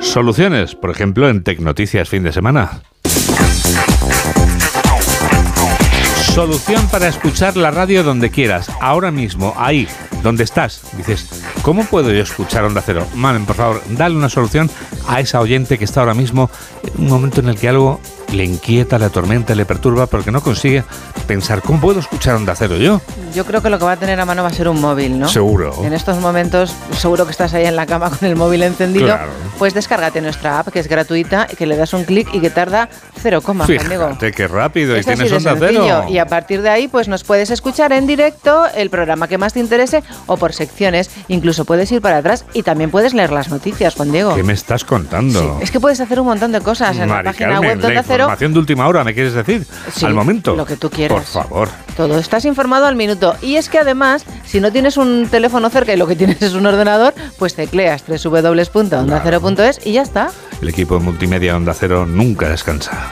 [0.00, 2.82] Soluciones, por ejemplo, en Tecnoticias fin de semana.
[6.34, 9.86] Solución para escuchar la radio donde quieras, ahora mismo, ahí,
[10.20, 10.82] donde estás.
[10.96, 13.06] Dices, ¿cómo puedo yo escuchar Onda Cero?
[13.14, 14.68] Mamen, por favor, dale una solución
[15.06, 16.50] a esa oyente que está ahora mismo
[16.82, 18.00] en un momento en el que algo
[18.32, 20.82] le inquieta, le atormenta, le perturba, porque no consigue
[21.26, 23.00] pensar, ¿cómo puedo escuchar Onda Cero yo?
[23.32, 25.20] Yo creo que lo que va a tener a mano va a ser un móvil,
[25.20, 25.28] ¿no?
[25.28, 25.84] Seguro.
[25.84, 29.06] En estos momentos, seguro que estás ahí en la cama con el móvil encendido.
[29.06, 29.30] Claro.
[29.58, 32.88] Pues descárgate nuestra app, que es gratuita, que le das un clic y que tarda
[33.22, 34.08] cero coma, amigo.
[34.08, 35.54] Fíjate qué rápido, y tienes Onda.
[35.56, 36.06] Cero.
[36.08, 39.52] Y a partir de ahí, pues nos puedes escuchar en directo el programa que más
[39.52, 41.08] te interese o por secciones.
[41.28, 44.34] Incluso puedes ir para atrás y también puedes leer las noticias, Juan Diego.
[44.34, 45.58] ¿Qué me estás contando?
[45.60, 47.86] Es que puedes hacer un montón de cosas en Mari la página Carmen, web de
[47.88, 48.24] Onda Cero.
[48.24, 49.66] información de última hora, ¿me quieres decir?
[49.92, 50.54] Sí, Al momento.
[50.54, 51.16] lo que tú quieras.
[51.18, 51.68] Por favor.
[51.96, 53.34] Todo estás informado al minuto.
[53.42, 56.54] Y es que además, si no tienes un teléfono cerca y lo que tienes es
[56.54, 60.30] un ordenador, pues tecleas www.ondacero.es y ya está.
[60.62, 63.10] El equipo de multimedia Onda Cero nunca descansa.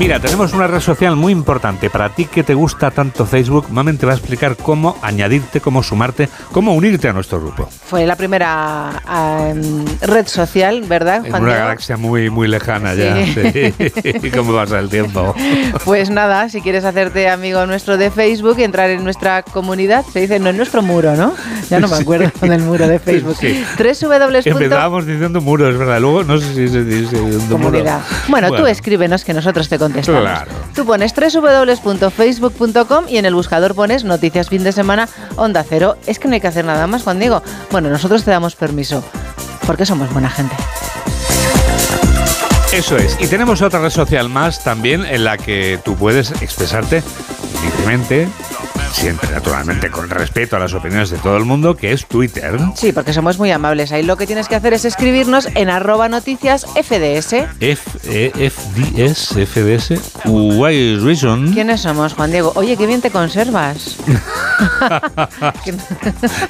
[0.00, 1.90] Mira, tenemos una red social muy importante.
[1.90, 5.82] Para ti que te gusta tanto Facebook, Mamen te va a explicar cómo añadirte, cómo
[5.82, 7.68] sumarte, cómo unirte a nuestro grupo.
[7.84, 9.02] Fue la primera
[9.50, 11.52] em, red social, ¿verdad, En una Diego?
[11.52, 13.14] galaxia muy, muy lejana ya.
[13.26, 13.74] Sí.
[14.02, 14.30] Sí.
[14.34, 15.34] ¿Cómo pasa el tiempo?
[15.84, 20.20] Pues nada, si quieres hacerte amigo nuestro de Facebook y entrar en nuestra comunidad, se
[20.20, 21.34] dice, no en nuestro muro, ¿no?
[21.68, 23.36] Ya no me acuerdo del muro de Facebook.
[23.38, 23.62] Sí.
[23.78, 24.40] www.
[24.44, 26.00] Empezábamos diciendo muro, es verdad.
[26.00, 27.48] Luego no sé si se dice muro.
[27.50, 28.00] Comunidad.
[28.28, 30.22] Bueno, tú escríbenos que nosotros te contestamos.
[30.22, 30.50] Claro.
[30.74, 35.96] Tú pones www.facebook.com y en el buscador pones noticias fin de semana Onda Cero.
[36.06, 37.42] Es que no hay que hacer nada más, Juan Diego.
[37.70, 39.02] Bueno, nosotros te damos permiso
[39.66, 40.54] porque somos buena gente.
[42.72, 43.16] Eso es.
[43.20, 47.02] Y tenemos otra red social más también en la que tú puedes expresarte
[47.62, 48.28] libremente,
[48.92, 52.58] siempre naturalmente con respeto a las opiniones de todo el mundo, que es Twitter.
[52.74, 53.92] Sí, porque somos muy amables.
[53.92, 57.32] Ahí lo que tienes que hacer es escribirnos en arroba noticias FDS.
[57.60, 61.52] F, E, FDS, FDS, Why Reason.
[61.52, 62.52] ¿Quiénes somos, Juan Diego?
[62.56, 63.96] Oye, qué bien te conservas.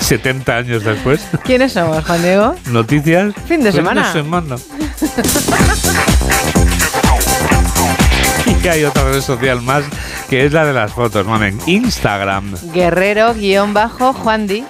[0.00, 1.20] 70 años después.
[1.44, 2.54] ¿Quiénes somos, Juan Diego?
[2.66, 3.34] Noticias.
[3.46, 4.12] Fin de semana.
[4.12, 4.56] semana.
[8.62, 9.84] Y hay otra red social más
[10.28, 11.58] que es la de las fotos, mamen.
[11.66, 12.54] Instagram.
[12.72, 14.64] Guerrero-Juan Di.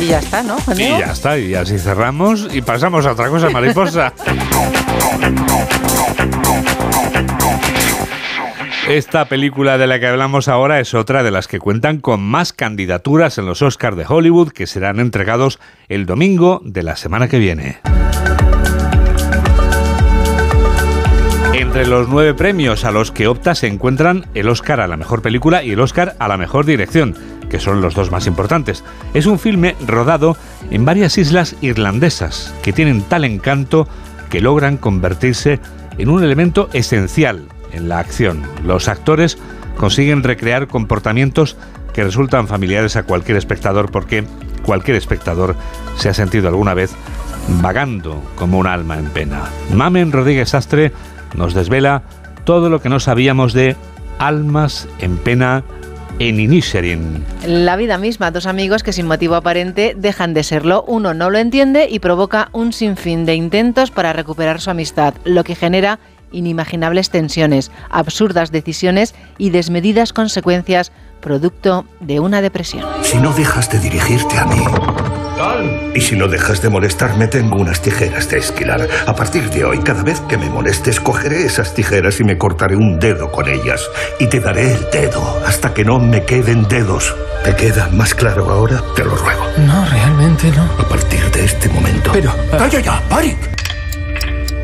[0.00, 3.28] Y ya está, ¿no, Juan Y ya está, y así cerramos y pasamos a otra
[3.28, 4.12] cosa, mariposa.
[8.88, 12.52] Esta película de la que hablamos ahora es otra de las que cuentan con más
[12.52, 17.38] candidaturas en los Oscars de Hollywood que serán entregados el domingo de la semana que
[17.38, 17.80] viene.
[21.64, 25.22] Entre los nueve premios a los que opta se encuentran el Oscar a la mejor
[25.22, 27.16] película y el Oscar a la mejor dirección,
[27.48, 28.84] que son los dos más importantes.
[29.14, 30.36] Es un filme rodado
[30.70, 33.88] en varias islas irlandesas que tienen tal encanto
[34.28, 35.58] que logran convertirse
[35.96, 38.42] en un elemento esencial en la acción.
[38.62, 39.38] Los actores
[39.76, 41.56] consiguen recrear comportamientos
[41.94, 44.24] que resultan familiares a cualquier espectador porque
[44.64, 45.56] cualquier espectador
[45.96, 46.92] se ha sentido alguna vez
[47.62, 49.44] vagando como un alma en pena.
[49.72, 50.92] Mamen Rodríguez Sastre
[51.34, 52.02] nos desvela
[52.44, 53.76] todo lo que no sabíamos de
[54.18, 55.64] Almas en pena
[56.18, 57.24] en Inisherin.
[57.46, 61.38] La vida misma, dos amigos que sin motivo aparente dejan de serlo, uno no lo
[61.38, 65.98] entiende y provoca un sinfín de intentos para recuperar su amistad, lo que genera
[66.30, 72.84] inimaginables tensiones, absurdas decisiones y desmedidas consecuencias producto de una depresión.
[73.02, 75.03] Si no dejas de dirigirte a mí.
[75.94, 78.88] Y si no dejas de molestarme, tengo unas tijeras de esquilar.
[79.06, 82.76] A partir de hoy, cada vez que me molestes, cogeré esas tijeras y me cortaré
[82.76, 83.88] un dedo con ellas.
[84.18, 87.14] Y te daré el dedo hasta que no me queden dedos.
[87.44, 88.82] ¿Te queda más claro ahora?
[88.96, 89.44] Te lo ruego.
[89.58, 90.64] No, realmente no.
[90.82, 92.10] A partir de este momento.
[92.12, 92.32] Pero...
[92.50, 93.36] ¡Calla ya, Pari!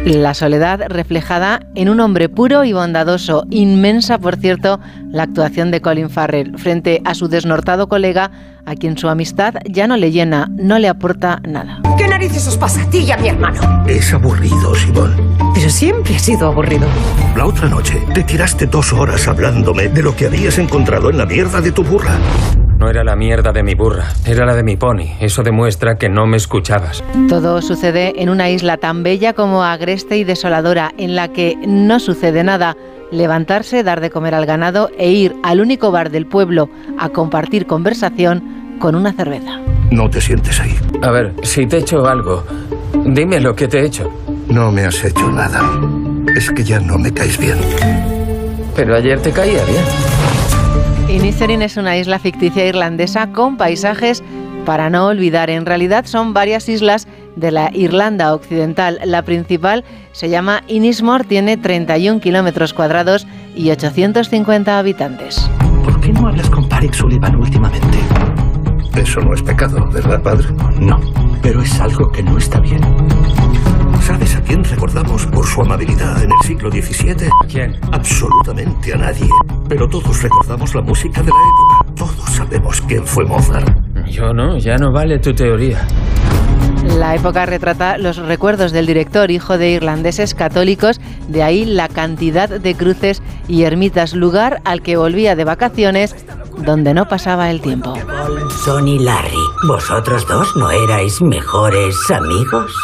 [0.05, 5.83] La soledad reflejada en un hombre puro y bondadoso, inmensa por cierto la actuación de
[5.83, 8.31] Colin Farrell frente a su desnortado colega
[8.65, 11.83] a quien su amistad ya no le llena, no le aporta nada.
[11.99, 13.61] ¿Qué narices os pasa a ti y a mi hermano?
[13.87, 15.15] Es aburrido, Simón.
[15.55, 16.89] Pero siempre ha sido aburrido.
[17.37, 21.27] La otra noche te tiraste dos horas hablándome de lo que habías encontrado en la
[21.27, 22.19] mierda de tu burra.
[22.81, 25.05] No era la mierda de mi burra, era la de mi pony.
[25.21, 27.05] Eso demuestra que no me escuchabas.
[27.29, 32.01] Todo sucede en una isla tan bella como agreste y desoladora, en la que no
[32.01, 32.79] sucede nada.
[33.11, 37.67] Levantarse, dar de comer al ganado e ir al único bar del pueblo a compartir
[37.67, 39.61] conversación con una cerveza.
[39.91, 40.75] No te sientes ahí.
[41.03, 42.47] A ver, si te he hecho algo,
[43.05, 44.11] dime lo que te he hecho.
[44.49, 45.61] No me has hecho nada.
[46.35, 47.59] Es que ya no me caes bien.
[48.75, 50.30] Pero ayer te caía bien.
[51.11, 54.23] Inisherin es una isla ficticia irlandesa con paisajes
[54.65, 55.51] para no olvidar.
[55.51, 59.01] En realidad son varias islas de la Irlanda Occidental.
[59.05, 65.51] La principal se llama Inismore, tiene 31 kilómetros cuadrados y 850 habitantes.
[65.85, 67.99] ¿Por qué no hablas con Parik Sullivan últimamente?
[68.95, 70.47] Eso no es pecado, ¿verdad, padre?
[70.79, 71.01] No,
[71.43, 72.81] pero es algo que no está bien.
[74.11, 77.29] ¿Sabes a quién recordamos por su amabilidad en el siglo XVII?
[77.49, 77.79] ¿Quién?
[77.93, 79.29] Absolutamente a nadie.
[79.69, 81.95] Pero todos recordamos la música de la época.
[81.95, 83.73] Todos sabemos quién fue Mozart.
[84.09, 85.87] Yo no, ya no vale tu teoría.
[86.99, 92.49] La época retrata los recuerdos del director, hijo de irlandeses católicos, de ahí la cantidad
[92.49, 96.17] de cruces y ermitas, lugar al que volvía de vacaciones,
[96.59, 97.95] donde no pasaba el tiempo.
[98.65, 102.75] Sonny Larry, ¿vosotros dos no erais mejores amigos?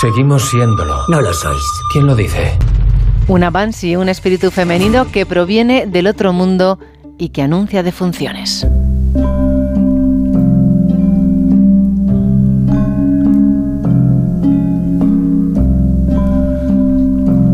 [0.00, 0.98] Seguimos siéndolo.
[1.08, 1.64] No lo sois.
[1.90, 2.52] ¿Quién lo dice?
[3.28, 6.78] Una Banshee, un espíritu femenino que proviene del otro mundo
[7.16, 8.66] y que anuncia defunciones.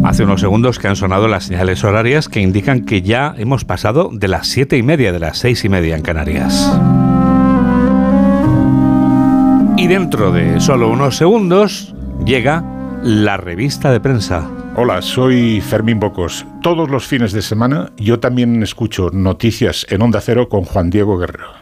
[0.03, 4.11] Hace unos segundos que han sonado las señales horarias que indican que ya hemos pasado
[4.13, 6.77] de las siete y media, de las seis y media en Canarias.
[9.77, 12.63] Y dentro de solo unos segundos llega
[13.03, 14.49] la revista de prensa.
[14.77, 16.47] Hola, soy Fermín Bocos.
[16.63, 21.19] Todos los fines de semana yo también escucho noticias en Onda Cero con Juan Diego
[21.19, 21.62] Guerrero.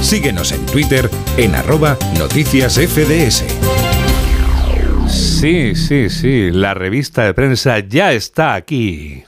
[0.00, 3.44] Síguenos en Twitter en arroba noticias FDS.
[5.08, 9.24] Sí, sí, sí, la revista de prensa ya está aquí.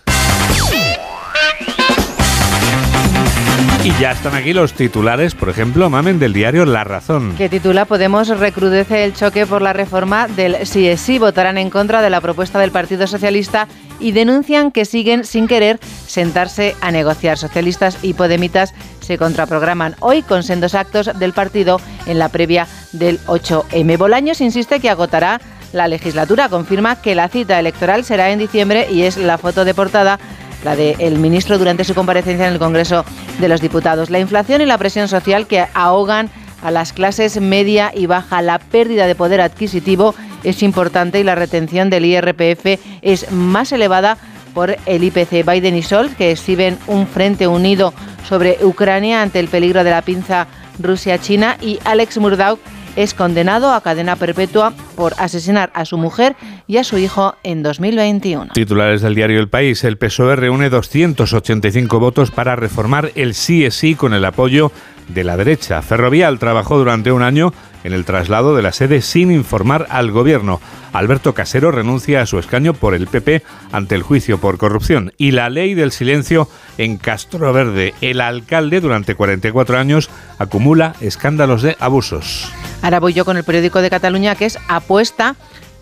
[3.84, 7.34] Y ya están aquí los titulares, por ejemplo, mamen del diario La Razón.
[7.36, 11.18] Que titula Podemos recrudece el choque por la reforma del sí.
[11.18, 13.66] Votarán en contra de la propuesta del Partido Socialista
[14.02, 17.38] y denuncian que siguen sin querer sentarse a negociar.
[17.38, 23.20] Socialistas y podemitas se contraprograman hoy con sendos actos del partido en la previa del
[23.26, 23.96] 8M.
[23.96, 25.40] Bolaños insiste que agotará
[25.72, 26.48] la legislatura.
[26.48, 30.18] Confirma que la cita electoral será en diciembre y es la foto de portada
[30.64, 33.04] la del ministro durante su comparecencia en el Congreso
[33.40, 34.10] de los Diputados.
[34.10, 36.30] La inflación y la presión social que ahogan
[36.62, 38.42] a las clases media y baja.
[38.42, 44.18] La pérdida de poder adquisitivo es importante y la retención del IRPF es más elevada
[44.54, 45.44] por el IPC.
[45.46, 47.94] Biden y Sol, que exhiben un frente unido
[48.28, 50.46] sobre Ucrania ante el peligro de la pinza
[50.78, 52.58] Rusia-China, y Alex Murdoch
[52.96, 57.62] es condenado a cadena perpetua por asesinar a su mujer y a su hijo en
[57.62, 58.52] 2021.
[58.52, 59.82] Titulares del diario El País.
[59.84, 64.72] El PSOE reúne 285 votos para reformar el sí es sí con el apoyo
[65.08, 65.82] de la derecha.
[65.82, 67.52] Ferrovial trabajó durante un año
[67.84, 70.60] en el traslado de la sede sin informar al gobierno.
[70.92, 75.12] Alberto Casero renuncia a su escaño por el PP ante el juicio por corrupción.
[75.16, 77.94] Y la ley del silencio en Castro Verde.
[78.00, 82.52] El alcalde durante 44 años acumula escándalos de abusos.
[82.82, 85.36] Ahora voy yo con el periódico de Cataluña que es apuesta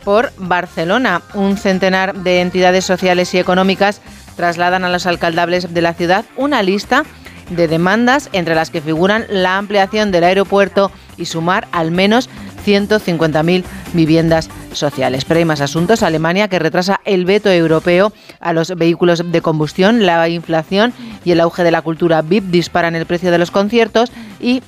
[0.04, 1.22] por Barcelona.
[1.34, 4.00] Un centenar de entidades sociales y económicas
[4.36, 7.04] trasladan a los alcaldables de la ciudad una lista
[7.50, 12.28] de demandas entre las que figuran la ampliación del aeropuerto y sumar al menos
[12.64, 15.24] 150.000 viviendas sociales.
[15.24, 16.02] Pero hay más asuntos.
[16.02, 20.92] Alemania que retrasa el veto europeo a los vehículos de combustión, la inflación
[21.24, 24.10] y el auge de la cultura VIP disparan el precio de los conciertos
[24.40, 24.62] y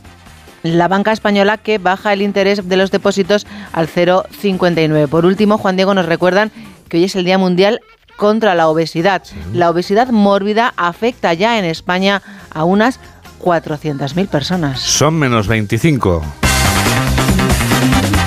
[0.63, 5.09] la banca española que baja el interés de los depósitos al 0,59.
[5.09, 6.53] Por último, Juan Diego nos recuerdan
[6.89, 7.81] que hoy es el Día Mundial
[8.17, 9.23] contra la obesidad.
[9.53, 13.01] La obesidad mórbida afecta ya en España a unas
[13.41, 14.81] 400.000 personas.
[14.81, 16.23] Son menos 25.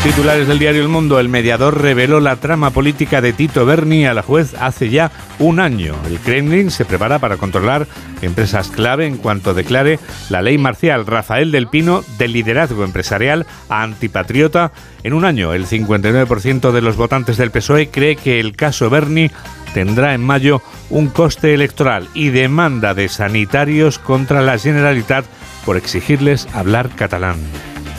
[0.05, 1.19] Titulares del diario El Mundo.
[1.19, 5.59] El mediador reveló la trama política de Tito Berni a la juez hace ya un
[5.59, 5.95] año.
[6.05, 7.87] El Kremlin se prepara para controlar
[8.21, 9.97] empresas clave en cuanto declare
[10.29, 11.07] la ley marcial.
[11.07, 14.71] Rafael del Pino, del liderazgo empresarial a antipatriota.
[15.01, 19.31] En un año, el 59% de los votantes del PSOE cree que el caso Berni
[19.73, 25.25] tendrá en mayo un coste electoral y demanda de sanitarios contra la Generalitat
[25.65, 27.37] por exigirles hablar catalán.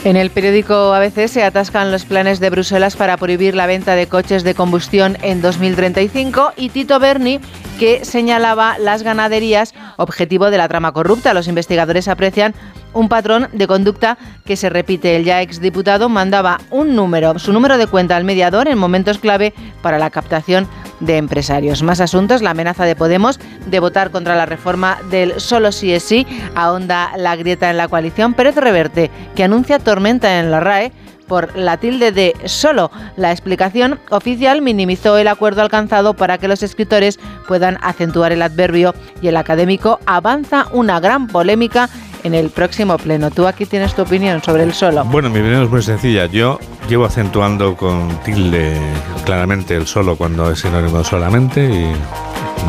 [0.07, 4.07] En el periódico ABC se atascan los planes de Bruselas para prohibir la venta de
[4.07, 7.41] coches de combustión en 2035 y Tito Berni
[7.81, 11.35] que señalaba las ganaderías objetivo de la trama corrupta.
[11.35, 12.55] Los investigadores aprecian
[12.97, 15.17] un patrón de conducta que se repite.
[15.17, 19.55] El ya exdiputado mandaba un número, su número de cuenta al mediador en momentos clave
[19.83, 20.67] para la captación
[21.01, 21.83] de empresarios.
[21.83, 26.03] Más asuntos, la amenaza de Podemos de votar contra la reforma del solo sí es
[26.03, 28.35] sí, ahonda la grieta en la coalición.
[28.35, 30.93] Pérez Reverte, que anuncia tormenta en la RAE
[31.27, 32.91] por la tilde de solo.
[33.17, 38.95] La explicación oficial minimizó el acuerdo alcanzado para que los escritores puedan acentuar el adverbio
[39.21, 41.89] y el académico avanza una gran polémica
[42.27, 43.31] en el próximo pleno.
[43.31, 45.05] Tú aquí tienes tu opinión sobre el solo.
[45.05, 46.27] Bueno, mi opinión es muy sencilla.
[46.27, 46.59] Yo
[46.89, 48.77] llevo acentuando con tilde
[49.25, 51.93] claramente el solo cuando es sinónimo solamente y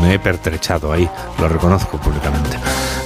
[0.02, 1.08] me he pertrechado ahí,
[1.40, 2.56] lo reconozco públicamente.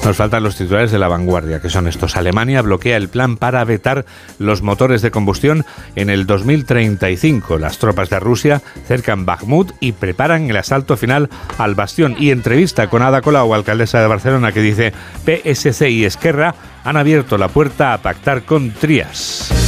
[0.04, 2.16] Nos faltan los titulares de la vanguardia, que son estos.
[2.16, 4.04] Alemania bloquea el plan para vetar
[4.38, 7.56] los motores de combustión en el 2035.
[7.58, 12.16] Las tropas de Rusia cercan Bakhmut y preparan el asalto final al bastión.
[12.18, 14.92] Y entrevista con Ada Colau, alcaldesa de Barcelona, que dice
[15.24, 19.61] PSC y Esquerra han abierto la puerta a pactar con Trias.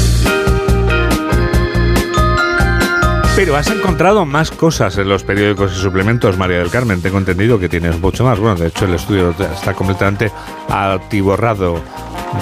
[3.37, 7.03] Pero has encontrado más cosas en los periódicos y suplementos, María del Carmen.
[7.03, 8.39] Tengo entendido que tienes mucho más.
[8.39, 10.31] Bueno, de hecho, el estudio está completamente
[10.69, 11.81] atiborrado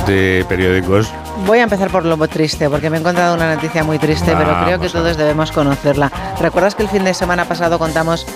[0.06, 1.10] de periódicos.
[1.46, 4.54] Voy a empezar por lo triste, porque me he encontrado una noticia muy triste, pero
[4.64, 6.12] creo que todos debemos conocerla.
[6.38, 8.26] ¿Recuerdas que el fin de semana pasado contamos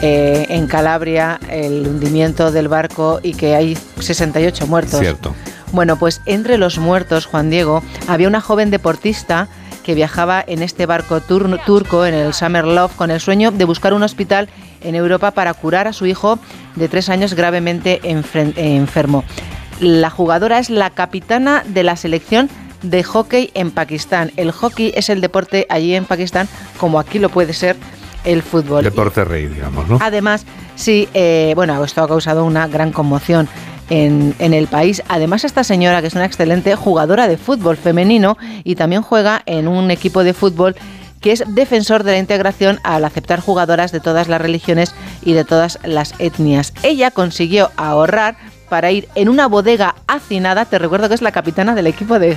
[0.00, 5.00] eh, en Calabria el hundimiento del barco y que hay 68 muertos?
[5.00, 5.34] Cierto.
[5.72, 9.48] Bueno, pues entre los muertos, Juan Diego, había una joven deportista
[9.84, 13.94] que viajaba en este barco turco, en el Summer Love, con el sueño de buscar
[13.94, 14.48] un hospital
[14.80, 16.38] en Europa para curar a su hijo
[16.74, 19.24] de tres años gravemente enfermo.
[19.80, 22.48] La jugadora es la capitana de la selección
[22.82, 24.32] de hockey en Pakistán.
[24.36, 27.76] El hockey es el deporte allí en Pakistán como aquí lo puede ser
[28.24, 28.84] el fútbol.
[28.84, 29.98] Deporte rey, digamos, ¿no?
[30.00, 30.44] Además,
[30.76, 33.48] sí, eh, bueno, esto ha causado una gran conmoción
[33.90, 35.02] en, el país.
[35.08, 39.68] Además, esta señora, que es una excelente jugadora de fútbol femenino y también juega en
[39.68, 40.74] un equipo de fútbol
[41.20, 45.44] que es defensor de la integración al aceptar jugadoras de todas las religiones y de
[45.44, 46.74] todas las etnias.
[46.82, 48.36] Ella consiguió ahorrar
[48.68, 52.36] para ir en una bodega hacinada, te recuerdo que es la capitana del equipo de,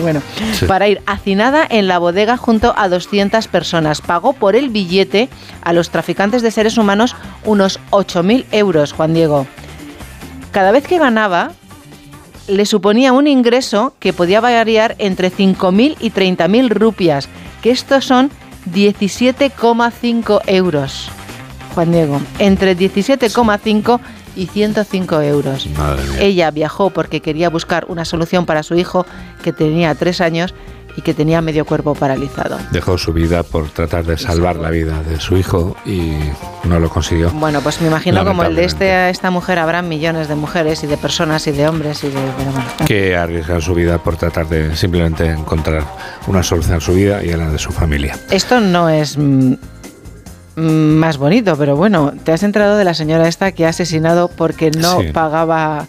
[0.00, 0.22] bueno,
[0.66, 4.00] para ir hacinada en la bodega junto a 200 personas.
[4.00, 5.28] Pagó por el billete
[5.62, 7.14] a los traficantes de seres humanos
[7.44, 9.46] unos 8.000 euros, Juan Diego
[10.52, 11.52] cada vez que ganaba,
[12.48, 17.28] le suponía un ingreso que podía variar entre 5.000 y 30.000 rupias,
[17.62, 18.30] que estos son
[18.72, 21.10] 17,5 euros.
[21.74, 24.00] Juan Diego, entre 17,5
[24.34, 25.68] y 105 euros.
[26.18, 29.04] Ella viajó porque quería buscar una solución para su hijo
[29.42, 30.54] que tenía tres años
[30.98, 32.58] y que tenía medio cuerpo paralizado.
[32.72, 36.10] Dejó su vida por tratar de salvar la vida de su hijo y
[36.64, 37.30] no lo consiguió.
[37.30, 40.88] Bueno, pues me imagino como el de este, esta mujer habrá millones de mujeres y
[40.88, 42.20] de personas y de hombres y de...
[42.84, 45.84] Que arriesgan su vida por tratar de simplemente encontrar
[46.26, 48.18] una solución a su vida y a la de su familia.
[48.32, 49.54] Esto no es mm,
[50.56, 54.72] más bonito, pero bueno, te has enterado de la señora esta que ha asesinado porque
[54.72, 55.86] no pagaba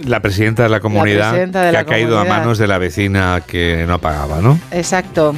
[0.00, 3.98] la presidenta de la comunidad que ha caído a manos de la vecina que no
[3.98, 4.58] pagaba, ¿no?
[4.70, 5.34] Exacto.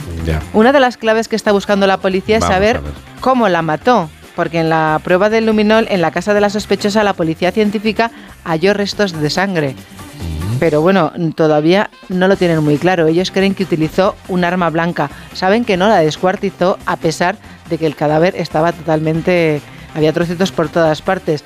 [0.53, 2.81] Una de las claves que está buscando la policía es saber
[3.21, 4.09] cómo la mató.
[4.37, 8.11] Porque en la prueba del luminol, en la casa de la sospechosa, la policía científica
[8.45, 9.75] halló restos de sangre.
[10.61, 13.07] Pero bueno, todavía no lo tienen muy claro.
[13.07, 15.11] Ellos creen que utilizó un arma blanca.
[15.35, 17.37] Saben que no la descuartizó a pesar
[17.69, 19.61] de que el cadáver estaba totalmente...
[19.95, 21.45] Había trocitos por todas partes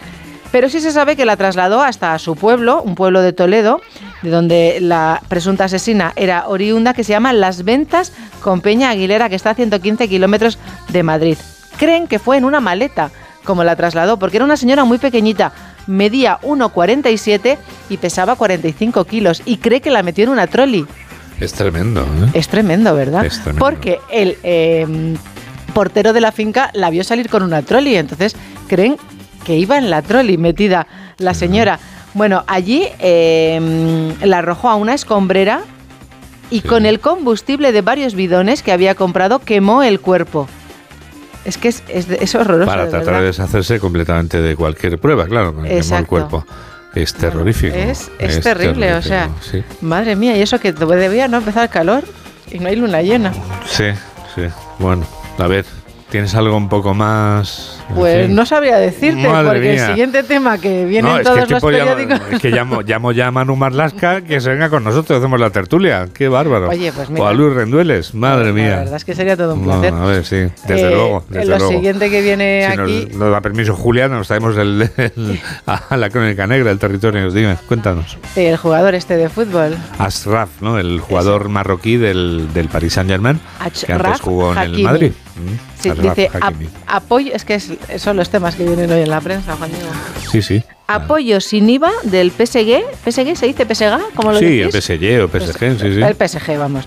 [0.55, 3.81] pero sí se sabe que la trasladó hasta su pueblo, un pueblo de Toledo,
[4.23, 9.29] de donde la presunta asesina era oriunda, que se llama Las Ventas con Peña Aguilera,
[9.29, 11.39] que está a 115 kilómetros de Madrid.
[11.77, 13.11] Creen que fue en una maleta
[13.43, 15.53] como la trasladó, porque era una señora muy pequeñita,
[15.89, 20.87] medía 1,47 y pesaba 45 kilos, y cree que la metió en una trolley.
[21.41, 22.31] Es tremendo, ¿eh?
[22.33, 23.27] Es tremendo, ¿verdad?
[23.27, 23.59] Es tremendo.
[23.59, 25.17] Porque el em,
[25.75, 28.37] portero de la finca la vio salir con una trolley, entonces
[28.69, 28.97] creen
[29.45, 30.87] que iba en la trolley metida
[31.19, 31.79] la señora.
[32.15, 35.63] Bueno, allí em, la arrojó a una escombrera
[36.51, 40.49] y con el combustible de varios bidones que había comprado quemó el cuerpo.
[41.45, 42.67] Es que es, es, es horroroso.
[42.71, 43.21] Para de tratar verdad.
[43.21, 46.47] de deshacerse completamente de cualquier prueba, claro, que quemó el cuerpo.
[46.95, 47.75] Es terrorífico.
[47.75, 51.69] Es, es terrible, o sea, Sí, madre mía, y eso que debía no empezar el
[51.69, 52.05] calor
[52.51, 53.33] y no hay luna llena.
[53.67, 53.87] sí,
[54.35, 54.43] sí.
[54.79, 55.05] Bueno,
[55.39, 55.65] a ver,
[56.11, 57.81] ¿tienes algo un poco más...?
[57.95, 59.85] Pues no sabría decirte, Madre porque mía.
[59.85, 62.21] el siguiente tema que viene No, en es que todos los periódicos.
[62.33, 65.51] es que llamo, llamo ya a Manu Marlasca que se venga con nosotros, hacemos la
[65.51, 66.09] tertulia.
[66.13, 66.71] Qué bárbaro.
[66.71, 67.29] Oye, pues o mira.
[67.29, 68.77] a Luis Rendueles, madre La mía.
[68.81, 69.95] verdad es que sería todo un No, placer.
[69.95, 71.25] a ver, sí, desde Eh, luego.
[71.29, 71.73] Desde lo luego.
[71.73, 75.97] siguiente que viene Si nos- aquí, nos, da permiso Julián, nos traemos el, el- a
[75.97, 77.31] la crónica negra del territorio.
[77.31, 78.17] Dime, cuéntanos.
[78.37, 80.79] el jugador este de fútbol, Asraf, ¿no?
[80.79, 83.39] El jugador marroquí del, del Paris Saint Germain,
[83.87, 84.83] que antes jugó en el Hakimi.
[84.85, 85.13] Madrid.
[85.37, 86.55] Mm, sí, Achraf dice ap-
[86.87, 89.89] apoyo, es que es- son los temas que vienen hoy en la prensa, Juan Diego.
[90.31, 90.63] Sí, sí.
[90.87, 94.71] Apoyo sin IVA del PSG, PSG se dice PSG, ¿cómo lo Sí, el?
[94.73, 96.03] PSG o PSG, sí, sí.
[96.03, 96.85] El PSG, vamos.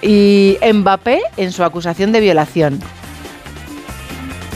[0.00, 2.80] Y Mbappé en su acusación de violación.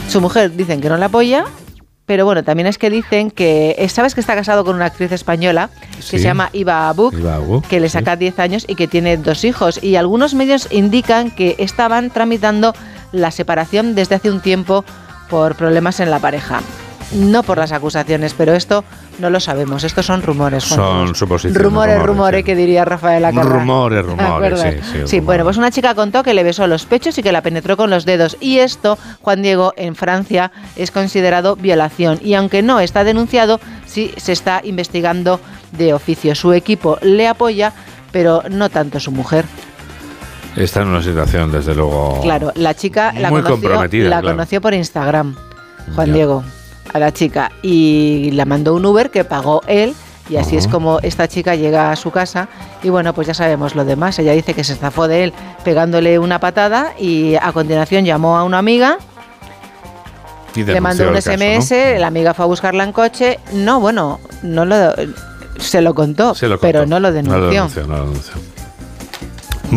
[0.09, 1.45] Su mujer dicen que no la apoya,
[2.05, 3.75] pero bueno, también es que dicen que.
[3.77, 6.09] eh, ¿Sabes que está casado con una actriz española que Sí.
[6.17, 7.13] se llama Iva Abuk?
[7.67, 9.81] Que le saca 10 años y que tiene dos hijos.
[9.83, 12.73] Y algunos medios indican que estaban tramitando
[13.11, 14.83] la separación desde hace un tiempo
[15.33, 16.61] por problemas en la pareja.
[17.15, 18.83] No por las acusaciones, pero esto
[19.17, 19.83] no lo sabemos.
[19.83, 20.63] Estos son rumores.
[20.63, 21.59] Son suposiciones.
[21.59, 23.25] Rumores, rumores, que diría Rafael.
[23.35, 27.17] Rumores, ¿Te rumores, sí, Sí, bueno, pues una chica contó que le besó los pechos
[27.17, 28.37] y que la penetró con los dedos.
[28.41, 32.19] Y esto, Juan Diego, en Francia es considerado violación.
[32.21, 35.39] Y aunque no está denunciado, sí se está investigando
[35.71, 36.35] de oficio.
[36.35, 37.73] Su equipo le apoya,
[38.11, 39.45] pero no tanto su mujer.
[40.55, 42.19] Está en una situación, desde luego.
[42.21, 44.35] Claro, la chica la, conoció, comprometida, la claro.
[44.35, 45.35] conoció por Instagram,
[45.95, 46.43] Juan Diego,
[46.93, 47.51] a la chica.
[47.61, 49.93] Y la mandó un Uber que pagó él.
[50.29, 52.47] Y así es como esta chica llega a su casa
[52.81, 54.17] y bueno, pues ya sabemos lo demás.
[54.19, 55.33] Ella dice que se zafó de él
[55.65, 58.99] pegándole una patada y a continuación llamó a una amiga,
[60.55, 61.99] Y le mandó un caso, SMS, ¿no?
[61.99, 63.37] la amiga fue a buscarla en coche.
[63.51, 64.93] No, bueno, no lo
[65.57, 66.95] se lo contó, Se lo pero contó.
[66.95, 67.37] no lo denunció.
[67.39, 68.33] No lo denunció, no lo denunció.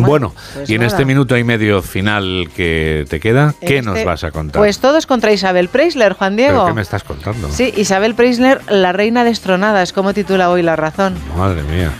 [0.02, 0.88] Bueno, pues y en nada.
[0.92, 4.60] este minuto y medio final que te queda, ¿qué Este- nos vas a contar?
[4.60, 6.66] Pues todos contra Isabel Preisler, Juan ¿Pero Diego.
[6.66, 7.48] qué me estás contando?
[7.50, 11.14] Sí, Isabel Preisler, la reina destronada, es como titula hoy La Razón.
[11.36, 11.90] Madre mía.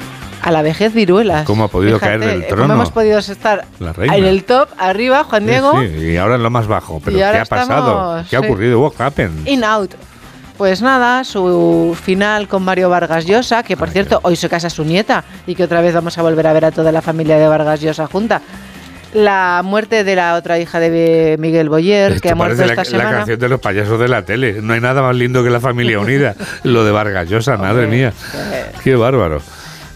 [0.43, 1.45] A la vejez viruelas.
[1.45, 2.63] ¿Cómo ha podido caer del trono?
[2.65, 5.73] ¿Cómo hemos podido estar en el top, arriba, Juan Sí, Diego?
[5.81, 7.01] sí, y ahora en lo más bajo.
[7.05, 8.19] ¿Pero qué ha pasado?
[8.21, 8.47] estamos, ¿Qué ha sí.
[8.47, 8.81] ocurrido?
[8.81, 9.47] What happened?
[9.49, 9.95] In out.
[10.59, 14.85] Pues nada, su final con Mario Vargas Llosa, que por cierto hoy se casa su
[14.85, 17.47] nieta y que otra vez vamos a volver a ver a toda la familia de
[17.47, 18.41] Vargas Llosa junta.
[19.13, 22.75] La muerte de la otra hija de Miguel Boyer, que Esto ha muerto esta la,
[22.75, 23.11] la semana.
[23.19, 24.61] canción de los payasos de la tele.
[24.63, 26.35] No hay nada más lindo que la familia unida.
[26.65, 28.13] Lo de Vargas Llosa, madre mía.
[28.83, 29.41] Qué bárbaro.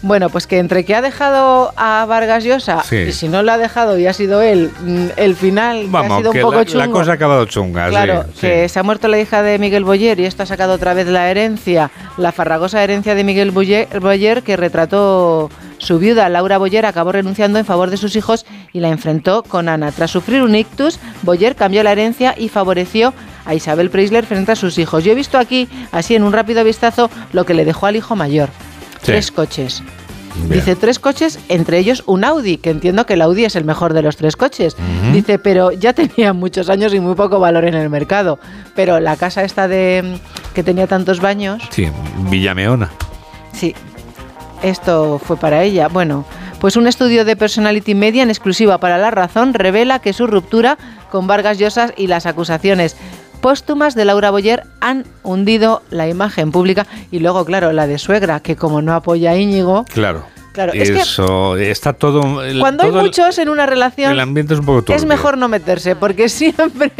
[0.03, 2.97] Bueno, pues que entre que ha dejado a Vargas Llosa Sí.
[2.97, 5.91] y si no lo ha dejado y ha sido él, mm, el final que ha
[5.91, 6.79] Vamos, sido un que poco la, chungo.
[6.79, 7.89] la cosa ha acabado chunga.
[7.91, 8.41] Claro, sí.
[8.41, 11.07] que se ha muerto la hija de Miguel Boyer y esto ha sacado otra vez
[11.07, 16.87] la herencia, la farragosa herencia de Miguel Boyer, Boyer, que retrató su viuda, Laura Boyer,
[16.87, 19.93] acabó renunciando en favor de sus hijos y la enfrentó con Ana.
[19.93, 23.13] Tras sufrir un ictus, Boyer cambió la herencia y favoreció
[23.45, 25.05] a Isabel Preisler frente a sus hijos.
[25.05, 28.17] Yo he visto aquí, así en un rápido vistazo, lo que le dejó al hijo
[28.17, 28.49] mayor.
[29.03, 29.83] Tres coches.
[30.37, 30.51] Bien.
[30.61, 33.95] Dice tres coches, entre ellos un Audi, que entiendo que el Audi es el mejor
[33.95, 34.77] de los tres coches.
[35.13, 38.39] Dice, pero ya tenía muchos años y muy poco valor en el mercado.
[38.77, 40.19] Pero la casa esta de
[40.55, 41.89] que tenía tantos baños, Sí,
[42.31, 42.91] Villameona.
[43.53, 43.75] sí,
[44.63, 45.89] esto fue para ella.
[45.89, 46.25] Bueno,
[46.61, 50.79] pues un estudio de Personality Media en exclusiva para La Razón revela que su ruptura
[51.11, 52.97] con Vargas Llosa y las acusaciones
[53.41, 58.41] póstumas de Laura Boyer han hundido la imagen pública y luego, claro, la de suegra,
[58.41, 60.25] que como no apoya a Íñigo, Claro.
[60.61, 62.43] Claro, es que Eso, está todo.
[62.45, 64.97] el- cuando hay el- muchos en una relación, El ambiente es un poco turbio.
[64.97, 66.91] es mejor no meterse, porque siempre.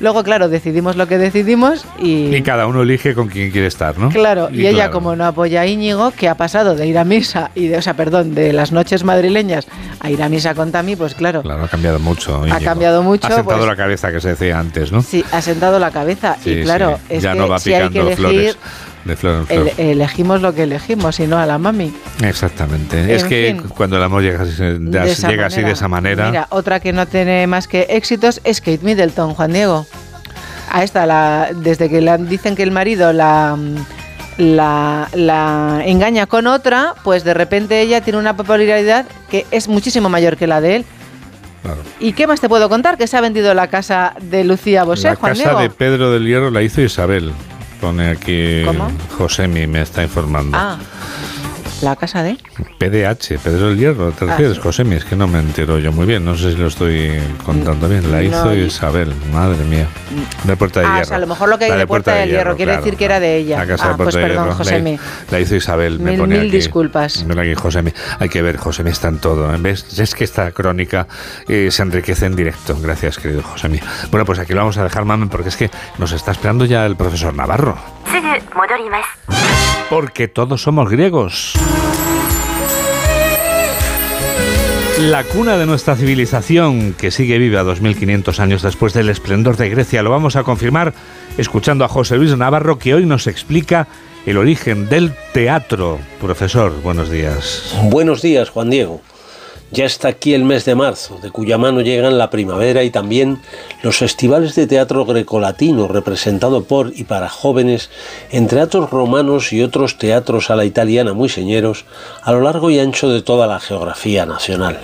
[0.00, 2.34] Luego, claro, decidimos lo que decidimos y.
[2.34, 4.08] Y cada uno elige con quién quiere estar, ¿no?
[4.08, 4.92] Claro, y, ella claro.
[4.92, 7.82] como no apoya a Íñigo, que ha pasado de ir a misa y de, o
[7.82, 9.66] sea, perdón, de las noches madrileñas
[10.00, 12.46] a ir a misa con Tami, pues claro, Claro, ha cambiado mucho.
[12.46, 12.64] Íñigo.
[12.64, 15.02] cambiado mucho, Ha sentado pues- la cabeza que se decía antes, ¿no?
[15.02, 16.36] sí, ha sentado la cabeza.
[16.42, 17.14] Sí, y claro, sí.
[17.16, 18.16] es ya que no va si hay que picando elegir,
[18.54, 18.58] flores.
[19.04, 19.70] De flor en flor.
[19.78, 21.92] el- elegimos lo que elegimos y no a la mami.
[22.22, 23.14] Exactamente.
[23.14, 23.68] es que fin.
[23.76, 26.26] cuando el amor llega, así- de- De esa llega así de esa manera.
[26.30, 29.86] Mira, otra que no tiene más que éxitos es Kate Middleton, Juan Diego.
[30.70, 33.58] A esta, la, desde que le dicen que el marido la,
[34.38, 40.08] la, la engaña con otra, pues de repente ella tiene una popularidad que es muchísimo
[40.08, 40.84] mayor que la de él.
[42.00, 42.96] ¿Y qué más te puedo contar?
[42.96, 45.60] Que se ha vendido la casa de Lucía Bosé, la Juan casa Diego.
[45.60, 47.32] de Pedro del Hierro la hizo Isabel.
[47.82, 48.92] Pone aquí ¿Cómo?
[49.18, 50.56] Josemi, me está informando.
[50.56, 50.78] Ah,
[51.82, 52.36] La casa de...
[52.78, 54.60] PDH, Pedro del Hierro, ¿te Ah, refieres, sí.
[54.62, 54.94] Josemi?
[54.96, 58.10] Es que no me entero yo muy bien, no sé si lo estoy contando bien.
[58.12, 59.86] La hizo No, Isabel, madre mía.
[60.44, 61.02] De Puerta de Ah, Hierro.
[61.02, 62.84] o sea, a lo mejor lo que hay La de Puerta del Hierro, quiere claro,
[62.84, 63.58] decir que era de ella.
[63.58, 64.50] La casa ah, de Puerta pues de perdón, Hierro.
[64.50, 64.98] La- Josemi.
[65.30, 66.56] La, hizo Isabel, me Mil, pone mil aquí.
[66.56, 67.24] disculpas.
[67.24, 67.92] Mira aquí, Josemi.
[68.20, 69.52] Hay que ver, Josemi está en todo.
[69.52, 69.56] ¿eh?
[69.60, 69.98] ¿Ves?
[69.98, 71.08] Es que esta crónica
[71.48, 72.76] eh, se enriquece en directo.
[72.80, 73.80] Gracias, querido Josemi.
[74.10, 76.86] Bueno, pues aquí lo vamos a dejar, mamen, porque es que nos está esperando ya
[76.86, 77.76] el profesor Navarro.
[79.92, 81.52] Porque todos somos griegos.
[84.98, 90.02] La cuna de nuestra civilización, que sigue viva 2500 años después del esplendor de Grecia,
[90.02, 90.94] lo vamos a confirmar
[91.36, 93.86] escuchando a José Luis Navarro, que hoy nos explica
[94.24, 95.98] el origen del teatro.
[96.22, 97.76] Profesor, buenos días.
[97.82, 99.02] Buenos días, Juan Diego.
[99.72, 103.40] Ya está aquí el mes de marzo, de cuya mano llegan la primavera y también
[103.82, 107.88] los festivales de teatro grecolatino representado por y para jóvenes
[108.30, 111.86] en teatros romanos y otros teatros a la italiana muy señeros
[112.20, 114.78] a lo largo y ancho de toda la geografía nacional.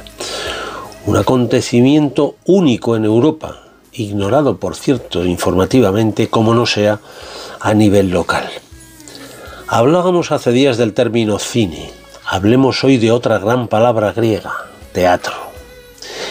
[1.05, 6.99] Un acontecimiento único en Europa, ignorado por cierto informativamente como no sea
[7.61, 8.49] a nivel local.
[9.67, 11.91] Hablábamos hace días del término cine.
[12.25, 14.69] Hablemos hoy de otra gran palabra griega,
[14.99, 15.35] teatro.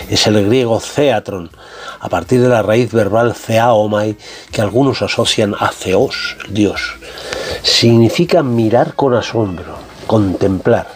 [0.10, 1.50] Es el griego theatron,
[2.02, 4.18] a partir de la raíz verbal theaomai,
[4.52, 6.98] que algunos asocian a el dios.
[7.64, 10.88] Significa mirar con asombro, contemplar.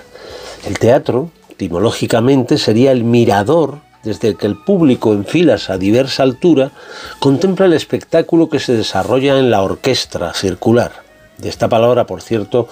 [0.68, 6.24] El teatro, etimológicamente, sería el mirador desde el que el público en filas a diversa
[6.24, 6.72] altura
[7.20, 11.01] contempla el espectáculo que se desarrolla en la orquestra circular.
[11.42, 12.68] De esta palabra, por cierto,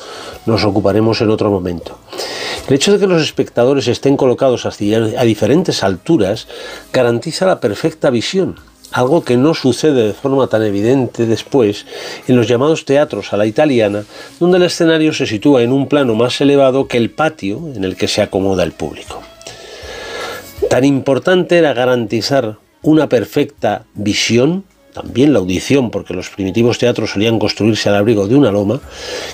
[0.46, 1.98] nos ocuparemos en otro momento.
[2.68, 6.48] El hecho de que los espectadores estén colocados a diferentes alturas
[6.94, 8.58] garantiza la perfecta visión,
[8.92, 11.88] algo que no sucede de forma tan evidente después
[12.28, 14.04] en los llamados teatros a la italiana,
[14.40, 17.96] donde el escenario se sitúa en un plano más elevado que el patio en el
[17.96, 19.22] que se acomoda el público.
[20.70, 24.64] Tan importante era garantizar una perfecta visión,
[24.94, 28.80] también la audición, porque los primitivos teatros solían construirse al abrigo de una loma,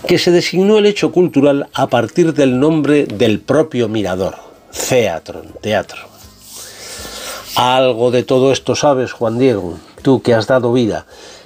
[0.08, 4.36] que se designó el hecho cultural a partir del nombre del propio mirador,
[4.72, 6.00] Theatron, teatro.
[7.56, 11.06] Algo de todo esto sabes, Juan Diego, tú que has dado vida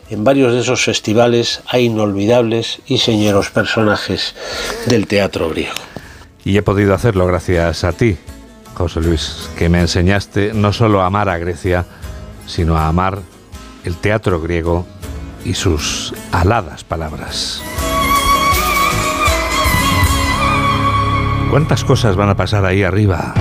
[0.10, 4.34] en varios de esos festivales a inolvidables y señeros personajes
[4.88, 5.76] del teatro griego.
[6.44, 8.18] Y he podido hacerlo gracias a ti,
[8.74, 11.86] José Luis, que me enseñaste no solo a amar a Grecia,
[12.48, 13.20] sino a amar
[13.86, 14.86] el teatro griego
[15.46, 17.64] y sus aladas palabras.
[21.50, 23.34] ¿Cuántas cosas van a pasar ahí arriba?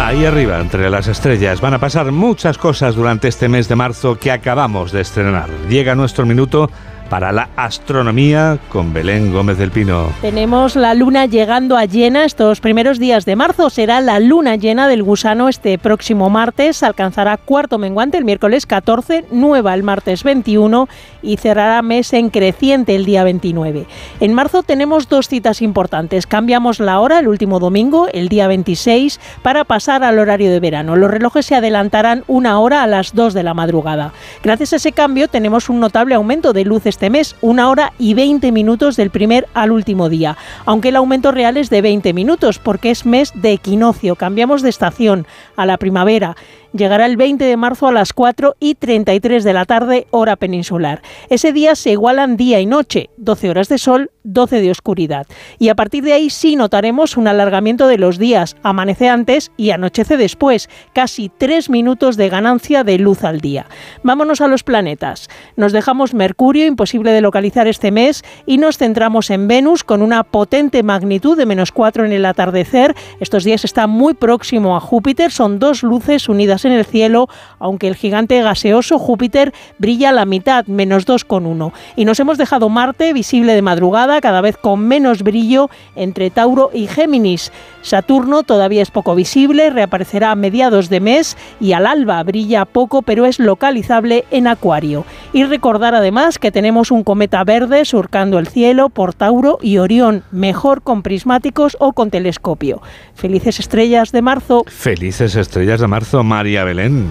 [0.00, 4.18] Ahí arriba, entre las estrellas, van a pasar muchas cosas durante este mes de marzo
[4.18, 5.50] que acabamos de estrenar.
[5.68, 6.70] Llega nuestro minuto
[7.08, 10.12] para la astronomía con Belén Gómez del Pino.
[10.20, 13.70] Tenemos la luna llegando a llena estos primeros días de marzo.
[13.70, 16.82] Será la luna llena del gusano este próximo martes.
[16.82, 20.88] Alcanzará cuarto menguante el miércoles 14, nueva el martes 21
[21.22, 23.86] y cerrará mes en creciente el día 29.
[24.20, 26.26] En marzo tenemos dos citas importantes.
[26.26, 30.96] Cambiamos la hora el último domingo, el día 26, para pasar al horario de verano.
[30.96, 34.12] Los relojes se adelantarán una hora a las 2 de la madrugada.
[34.42, 38.14] Gracias a ese cambio tenemos un notable aumento de luz este mes, una hora y
[38.14, 42.60] 20 minutos del primer al último día, aunque el aumento real es de 20 minutos
[42.60, 45.26] porque es mes de equinoccio, cambiamos de estación
[45.56, 46.36] a la primavera.
[46.74, 51.02] Llegará el 20 de marzo a las 4 y 33 de la tarde, hora peninsular.
[51.28, 55.26] Ese día se igualan día y noche, 12 horas de sol, 12 de oscuridad.
[55.60, 59.70] Y a partir de ahí sí notaremos un alargamiento de los días, amanece antes y
[59.70, 63.66] anochece después, casi 3 minutos de ganancia de luz al día.
[64.02, 65.28] Vámonos a los planetas.
[65.56, 70.24] Nos dejamos Mercurio, imposible de localizar este mes, y nos centramos en Venus con una
[70.24, 72.96] potente magnitud de menos 4 en el atardecer.
[73.20, 77.88] Estos días está muy próximo a Júpiter, son dos luces unidas en el cielo, aunque
[77.88, 81.72] el gigante gaseoso Júpiter brilla a la mitad, menos 2,1.
[81.96, 86.70] Y nos hemos dejado Marte visible de madrugada, cada vez con menos brillo entre Tauro
[86.72, 87.52] y Géminis.
[87.82, 93.02] Saturno todavía es poco visible, reaparecerá a mediados de mes y al alba brilla poco,
[93.02, 95.04] pero es localizable en Acuario.
[95.32, 100.22] Y recordar además que tenemos un cometa verde surcando el cielo por Tauro y Orión,
[100.30, 102.80] mejor con prismáticos o con telescopio.
[103.14, 104.64] Felices estrellas de marzo.
[104.66, 107.08] Felices estrellas de marzo, María Belén.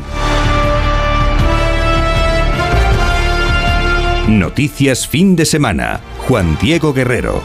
[4.30, 6.00] Noticias fin de semana.
[6.20, 7.42] Juan Diego Guerrero.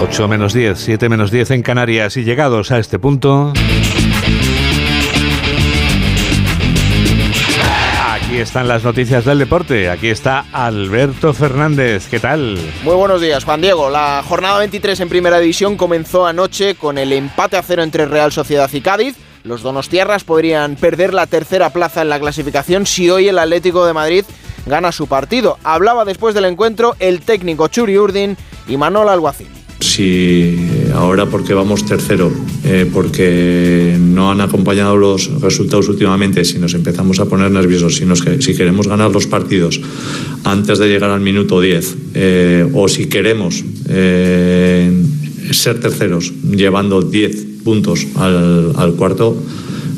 [0.00, 3.52] Ocho menos 10, 7 menos 10 en Canarias y llegados a este punto...
[8.14, 9.90] Aquí están las noticias del deporte.
[9.90, 12.06] Aquí está Alberto Fernández.
[12.08, 12.56] ¿Qué tal?
[12.84, 13.90] Muy buenos días, Juan Diego.
[13.90, 18.30] La jornada 23 en Primera División comenzó anoche con el empate a cero entre Real
[18.30, 19.16] Sociedad y Cádiz.
[19.42, 23.94] Los donostiarras podrían perder la tercera plaza en la clasificación si hoy el Atlético de
[23.94, 24.24] Madrid
[24.64, 25.58] gana su partido.
[25.64, 28.36] Hablaba después del encuentro el técnico Churi Urdin
[28.68, 29.63] y Manuel Alguacil
[29.94, 30.56] si
[30.92, 32.32] ahora porque vamos tercero,
[32.64, 38.02] eh, porque no han acompañado los resultados últimamente, si nos empezamos a poner nerviosos,
[38.40, 39.80] si, queremos ganar los partidos
[40.42, 44.90] antes de llegar al minuto 10, eh, o si queremos eh,
[45.52, 49.36] ser terceros llevando 10 puntos al, al, cuarto,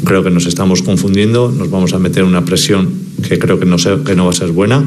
[0.05, 2.90] creo que nos estamos confundiendo, nos vamos a meter una presión
[3.26, 4.84] que creo que no, que no va a ser buena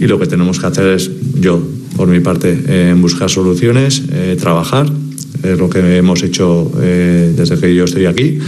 [0.00, 1.60] y lo que tenemos que hacer es yo
[1.98, 4.86] por mi parte, eh, buscar soluciones, eh, trabajar,
[5.42, 8.38] es lo que hemos hecho eh, desde que yo estoy aquí,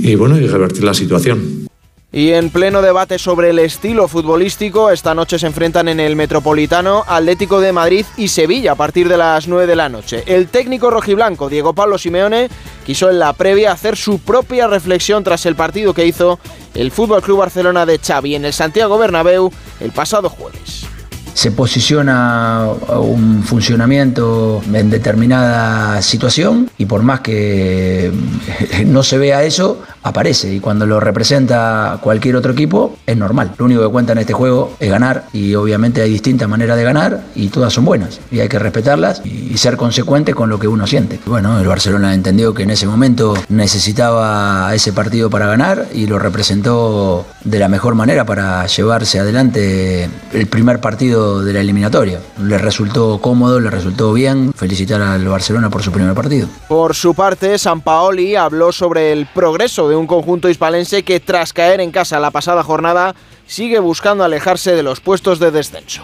[0.00, 1.68] y bueno, y revertir la situación.
[2.12, 7.04] Y en pleno debate sobre el estilo futbolístico, esta noche se enfrentan en el Metropolitano
[7.06, 10.24] Atlético de Madrid y Sevilla a partir de las 9 de la noche.
[10.26, 12.48] El técnico rojiblanco, Diego Pablo Simeone,
[12.84, 16.40] quiso en la previa hacer su propia reflexión tras el partido que hizo
[16.74, 20.89] el Fútbol Club Barcelona de Xavi en el Santiago Bernabéu el pasado jueves
[21.34, 22.66] se posiciona
[22.98, 28.10] un funcionamiento en determinada situación y por más que
[28.86, 33.52] no se vea eso, aparece y cuando lo representa cualquier otro equipo es normal.
[33.58, 36.84] Lo único que cuenta en este juego es ganar y obviamente hay distintas maneras de
[36.84, 40.68] ganar y todas son buenas y hay que respetarlas y ser consecuente con lo que
[40.68, 41.20] uno siente.
[41.26, 46.18] Bueno, el Barcelona entendió que en ese momento necesitaba ese partido para ganar y lo
[46.18, 52.20] representó de la mejor manera para llevarse adelante el primer partido de la eliminatoria.
[52.42, 54.52] Le resultó cómodo, le resultó bien.
[54.54, 56.48] Felicitar al Barcelona por su primer partido.
[56.68, 61.52] Por su parte, San Paoli habló sobre el progreso de un conjunto hispalense que tras
[61.52, 63.14] caer en casa la pasada jornada
[63.46, 66.02] sigue buscando alejarse de los puestos de descenso.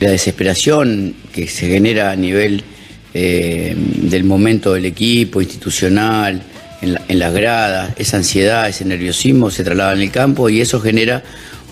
[0.00, 2.64] La desesperación que se genera a nivel
[3.14, 6.42] eh, del momento del equipo, institucional,
[6.82, 10.80] en, en las gradas, esa ansiedad, ese nerviosismo se traslada en el campo y eso
[10.80, 11.22] genera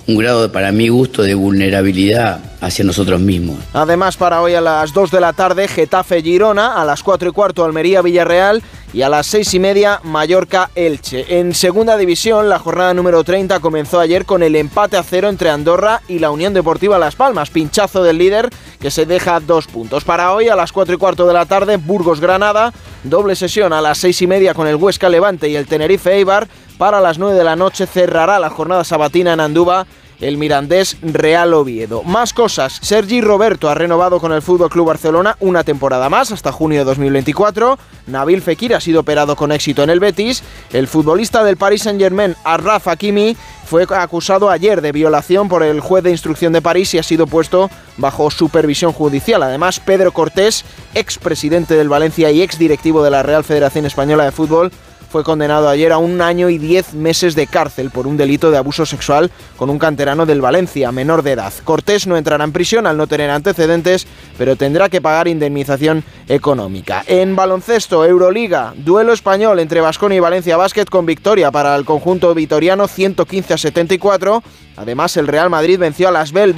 [0.07, 3.59] un grado, para mi gusto, de vulnerabilidad hacia nosotros mismos.
[3.73, 7.33] Además, para hoy a las 2 de la tarde, Getafe Girona, a las 4 y
[7.33, 8.63] cuarto Almería Villarreal
[8.95, 11.41] y a las 6 y media Mallorca Elche.
[11.41, 15.51] En segunda división, la jornada número 30 comenzó ayer con el empate a cero entre
[15.51, 18.51] Andorra y la Unión Deportiva Las Palmas, pinchazo del líder
[18.81, 20.05] que se deja dos puntos.
[20.05, 23.81] Para hoy a las 4 y cuarto de la tarde, Burgos Granada, doble sesión a
[23.81, 26.47] las 6 y media con el Huesca Levante y el Tenerife Eibar.
[26.79, 29.87] Para las 9 de la noche cerrará la jornada sabatina en Andúba
[30.20, 32.03] el mirandés Real Oviedo.
[32.03, 36.53] Más cosas, Sergi Roberto ha renovado con el Fútbol Club Barcelona una temporada más hasta
[36.53, 37.79] junio de 2024.
[38.07, 40.43] Nabil Fekir ha sido operado con éxito en el Betis.
[40.72, 46.05] El futbolista del Paris Saint-Germain, Arraf Hakimi, fue acusado ayer de violación por el juez
[46.05, 49.43] de instrucción de París y ha sido puesto bajo supervisión judicial.
[49.43, 50.64] Además, Pedro Cortés,
[50.95, 54.70] expresidente del Valencia y exdirectivo de la Real Federación Española de Fútbol,
[55.15, 58.59] fue condenado ayer a un año y diez meses de cárcel por un delito de
[58.59, 61.53] abuso sexual con un canterano del Valencia, menor de edad.
[61.62, 67.05] Cortés no entrará en prisión al no tener antecedentes, pero tendrá que pagar indemnización económica.
[67.07, 72.35] En baloncesto, Euroliga, duelo español entre Vasconia y Valencia Basket con victoria para el conjunto
[72.35, 74.43] vitoriano 115 a 74.
[74.77, 76.55] Además, el Real Madrid venció a las Bell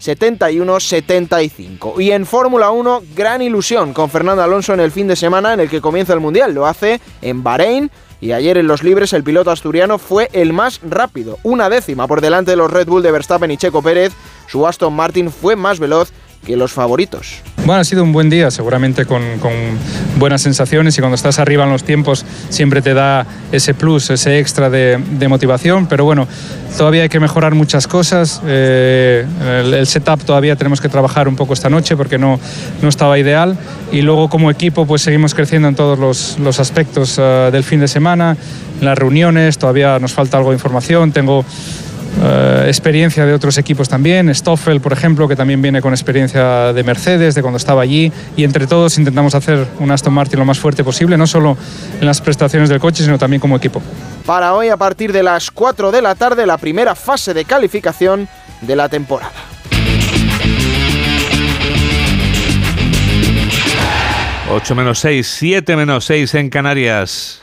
[0.00, 2.00] 71-75.
[2.00, 5.60] Y en Fórmula 1, gran ilusión con Fernando Alonso en el fin de semana en
[5.60, 6.54] el que comienza el Mundial.
[6.54, 7.90] Lo hace en Bahrein.
[8.20, 12.20] Y ayer en los libres el piloto asturiano fue el más rápido, una décima por
[12.20, 14.12] delante de los Red Bull de Verstappen y Checo Pérez.
[14.48, 16.12] Su Aston Martin fue más veloz
[16.48, 17.42] que los favoritos.
[17.66, 19.20] Bueno, ha sido un buen día, seguramente con,
[20.16, 24.38] buenas sensaciones y cuando estás arriba en los tiempos siempre te da ese plus, ese
[24.38, 26.26] extra de, motivación, pero bueno,
[26.78, 28.40] todavía hay que mejorar muchas cosas.
[28.46, 29.26] Eh,
[29.62, 32.40] el, setup todavía tenemos que trabajar un poco esta noche porque no,
[32.80, 33.58] no estaba ideal
[33.92, 37.80] y luego como equipo pues seguimos creciendo en todos los, los aspectos uh, del fin
[37.80, 38.38] de semana,
[38.80, 41.44] en las reuniones, todavía nos falta algo de información, tengo
[42.20, 46.82] eh, experiencia de otros equipos también, Stoffel, por ejemplo, que también viene con experiencia de
[46.82, 50.58] Mercedes, de cuando estaba allí, y entre todos intentamos hacer un Aston Martin lo más
[50.58, 51.56] fuerte posible, no solo
[52.00, 53.82] en las prestaciones del coche, sino también como equipo.
[54.26, 58.28] Para hoy, a partir de las 4 de la tarde, la primera fase de calificación
[58.60, 59.32] de la temporada.
[64.50, 67.42] ...8 menos 6, 7 menos 6 en Canarias.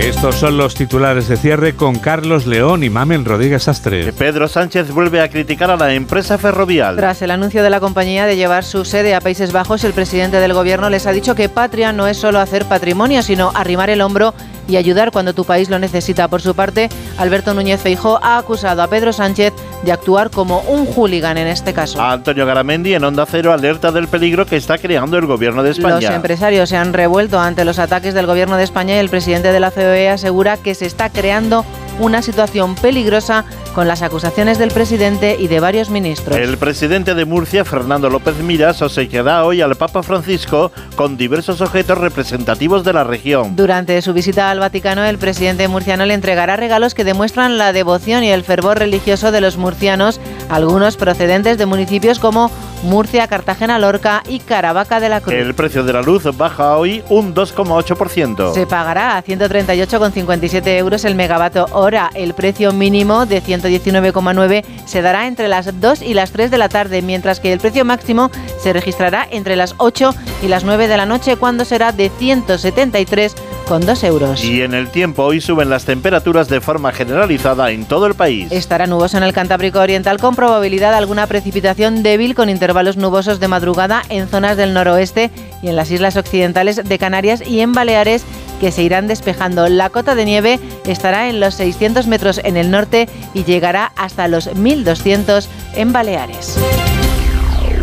[0.00, 4.14] Estos son los titulares de cierre con Carlos León y Mamen Rodríguez Astre.
[4.14, 6.96] Pedro Sánchez vuelve a criticar a la empresa ferrovial.
[6.96, 10.38] Tras el anuncio de la compañía de llevar su sede a Países Bajos, el presidente
[10.40, 14.00] del gobierno les ha dicho que patria no es solo hacer patrimonio, sino arrimar el
[14.00, 14.32] hombro
[14.70, 16.28] y ayudar cuando tu país lo necesita.
[16.28, 19.52] Por su parte, Alberto Núñez Feijó ha acusado a Pedro Sánchez
[19.82, 22.00] de actuar como un hooligan en este caso.
[22.00, 25.96] Antonio Garamendi en Onda Cero alerta del peligro que está creando el gobierno de España.
[25.96, 29.52] Los empresarios se han revuelto ante los ataques del gobierno de España y el presidente
[29.52, 31.64] de la COE asegura que se está creando
[32.00, 33.44] una situación peligrosa
[33.74, 36.36] con las acusaciones del presidente y de varios ministros.
[36.36, 41.98] El presidente de Murcia, Fernando López Miras, queda hoy al Papa Francisco con diversos objetos
[41.98, 43.54] representativos de la región.
[43.54, 48.24] Durante su visita al Vaticano, el presidente murciano le entregará regalos que demuestran la devoción
[48.24, 52.50] y el fervor religioso de los murcianos, algunos procedentes de municipios como
[52.82, 55.34] Murcia, Cartagena, Lorca y Caravaca de la Cruz.
[55.34, 58.54] El precio de la luz baja hoy un 2,8%.
[58.54, 62.10] Se pagará a 138,57 euros el megavatio hora.
[62.14, 66.68] El precio mínimo de 119,9 se dará entre las 2 y las 3 de la
[66.68, 70.96] tarde, mientras que el precio máximo se registrará entre las 8 y las 9 de
[70.96, 73.34] la noche, cuando será de 173
[73.70, 74.44] con 2 euros.
[74.44, 78.50] Y en el tiempo hoy suben las temperaturas de forma generalizada en todo el país.
[78.50, 83.38] Estará nuboso en el Cantábrico Oriental con probabilidad de alguna precipitación débil con intervalos nubosos
[83.38, 85.30] de madrugada en zonas del noroeste
[85.62, 88.24] y en las islas occidentales de Canarias y en Baleares
[88.60, 89.68] que se irán despejando.
[89.68, 94.26] La cota de nieve estará en los 600 metros en el norte y llegará hasta
[94.26, 96.58] los 1200 en Baleares.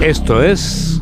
[0.01, 1.01] Esto es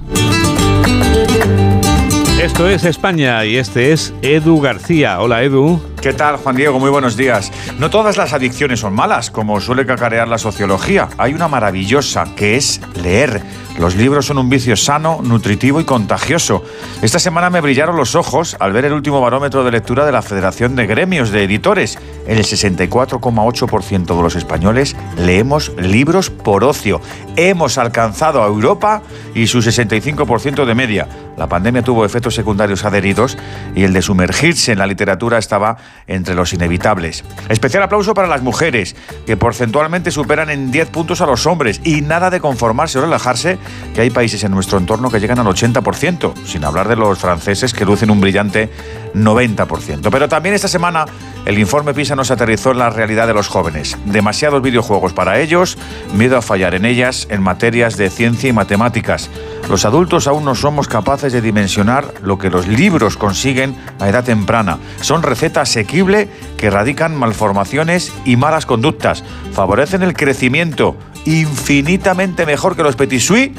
[2.41, 5.19] esto es España y este es Edu García.
[5.21, 5.95] Hola Edu.
[6.06, 6.78] ¿Qué tal, Juan Diego?
[6.78, 7.51] Muy buenos días.
[7.80, 11.10] No todas las adicciones son malas, como suele cacarear la sociología.
[11.18, 13.41] Hay una maravillosa, que es leer.
[13.80, 16.64] Los libros son un vicio sano, nutritivo y contagioso.
[17.01, 20.22] Esta semana me brillaron los ojos al ver el último barómetro de lectura de la
[20.22, 21.97] Federación de Gremios de Editores.
[22.28, 27.01] El 64,8% de los españoles leemos libros por ocio.
[27.36, 29.01] Hemos alcanzado a Europa
[29.34, 31.08] y su 65% de media.
[31.38, 33.38] La pandemia tuvo efectos secundarios adheridos
[33.76, 35.76] y el de sumergirse en la literatura estaba
[36.08, 37.24] entre los inevitables.
[37.50, 42.02] Especial aplauso para las mujeres, que porcentualmente superan en 10 puntos a los hombres y
[42.02, 43.58] nada de conformarse o relajarse,
[43.93, 47.74] que hay países en nuestro entorno que llegan al 80%, sin hablar de los franceses
[47.74, 48.70] que lucen un brillante
[49.16, 50.09] 90%.
[50.11, 51.05] Pero también esta semana
[51.45, 53.97] el informe PISA nos aterrizó en la realidad de los jóvenes.
[54.05, 55.78] Demasiados videojuegos para ellos,
[56.13, 59.30] miedo a fallar en ellas en materias de ciencia y matemáticas.
[59.70, 64.24] Los adultos aún no somos capaces de dimensionar lo que los libros consiguen a edad
[64.24, 64.78] temprana.
[65.01, 69.24] Son receta asequible que radican malformaciones y malas conductas.
[69.53, 70.95] Favorecen el crecimiento
[71.26, 73.51] infinitamente mejor que los Petit Suisse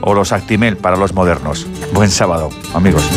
[0.00, 1.66] o los Actimel para los modernos.
[1.92, 3.08] Buen sábado, amigos.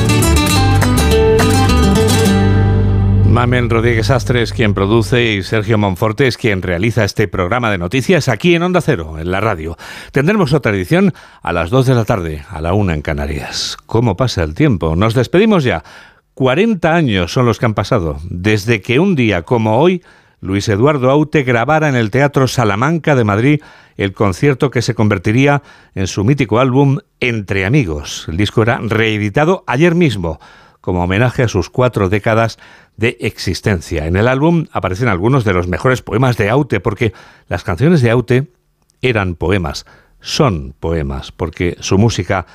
[3.35, 7.77] Mamen Rodríguez Astre es quien produce y Sergio Monforte es quien realiza este programa de
[7.77, 9.75] noticias aquí en Onda Cero, en la radio.
[10.13, 13.75] Tendremos otra edición a las 2 de la tarde, a la 1 en Canarias.
[13.87, 14.95] ¿Cómo pasa el tiempo?
[14.95, 15.83] Nos despedimos ya.
[16.33, 20.01] 40 años son los que han pasado desde que un día como hoy
[20.39, 23.61] Luis Eduardo Aute grabara en el Teatro Salamanca de Madrid
[23.97, 25.61] el concierto que se convertiría
[25.93, 28.27] en su mítico álbum Entre Amigos.
[28.29, 30.39] El disco era reeditado ayer mismo
[30.85, 32.59] como homenaje a sus cuatro décadas
[32.95, 34.05] de existencia.
[34.05, 37.11] En el álbum aparecen algunos de los mejores poemas de Aute, porque
[37.47, 38.51] las canciones de Aute
[39.01, 39.87] eran poemas,
[40.21, 42.45] son poemas, porque su música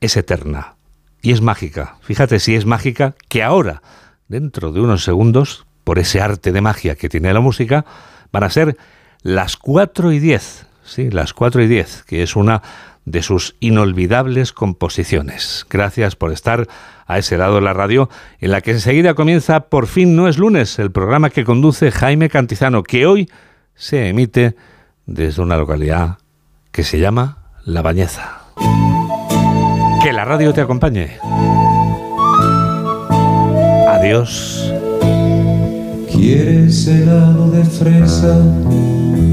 [0.00, 0.76] es eterna
[1.20, 1.96] y es mágica.
[2.02, 3.82] Fíjate si es mágica que ahora,
[4.28, 7.84] dentro de unos segundos, por ese arte de magia que tiene la música,
[8.30, 8.76] van a ser
[9.22, 12.62] las cuatro y diez, sí, las cuatro y diez, que es una
[13.06, 15.64] de sus inolvidables composiciones.
[15.70, 16.68] Gracias por estar
[17.06, 20.38] a ese lado de la radio, en la que enseguida comienza Por fin no es
[20.38, 23.30] lunes, el programa que conduce Jaime Cantizano, que hoy
[23.74, 24.56] se emite
[25.06, 26.18] desde una localidad
[26.72, 28.40] que se llama La Bañeza.
[30.02, 31.18] Que la radio te acompañe.
[33.88, 34.72] Adiós.
[36.10, 38.36] ¿Quieres helado de fresa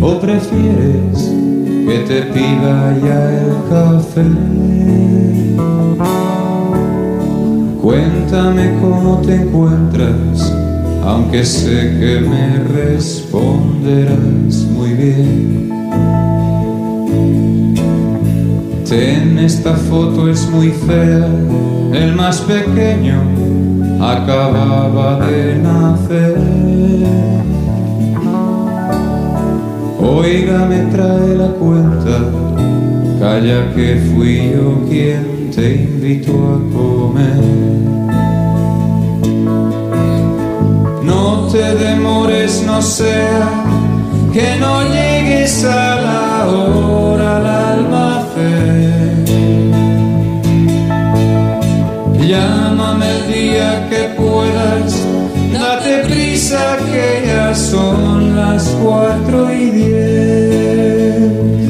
[0.01, 1.42] o prefieres
[1.85, 4.23] que te pida ya el café?
[7.81, 10.53] Cuéntame cómo te encuentras,
[11.05, 15.69] aunque sé que me responderás muy bien.
[18.87, 21.27] Ten, esta foto es muy fea,
[21.93, 23.23] el más pequeño
[23.99, 26.82] acababa de nacer.
[30.15, 32.15] Oiga, me trae la cuenta,
[33.19, 37.43] calla que fui yo quien te invitó a comer.
[41.03, 43.49] No te demores, no sea
[44.31, 49.25] que no llegues a la hora al almacén.
[52.27, 54.62] Llámame el día que puedas, date
[57.55, 61.62] son las cuatro y diez.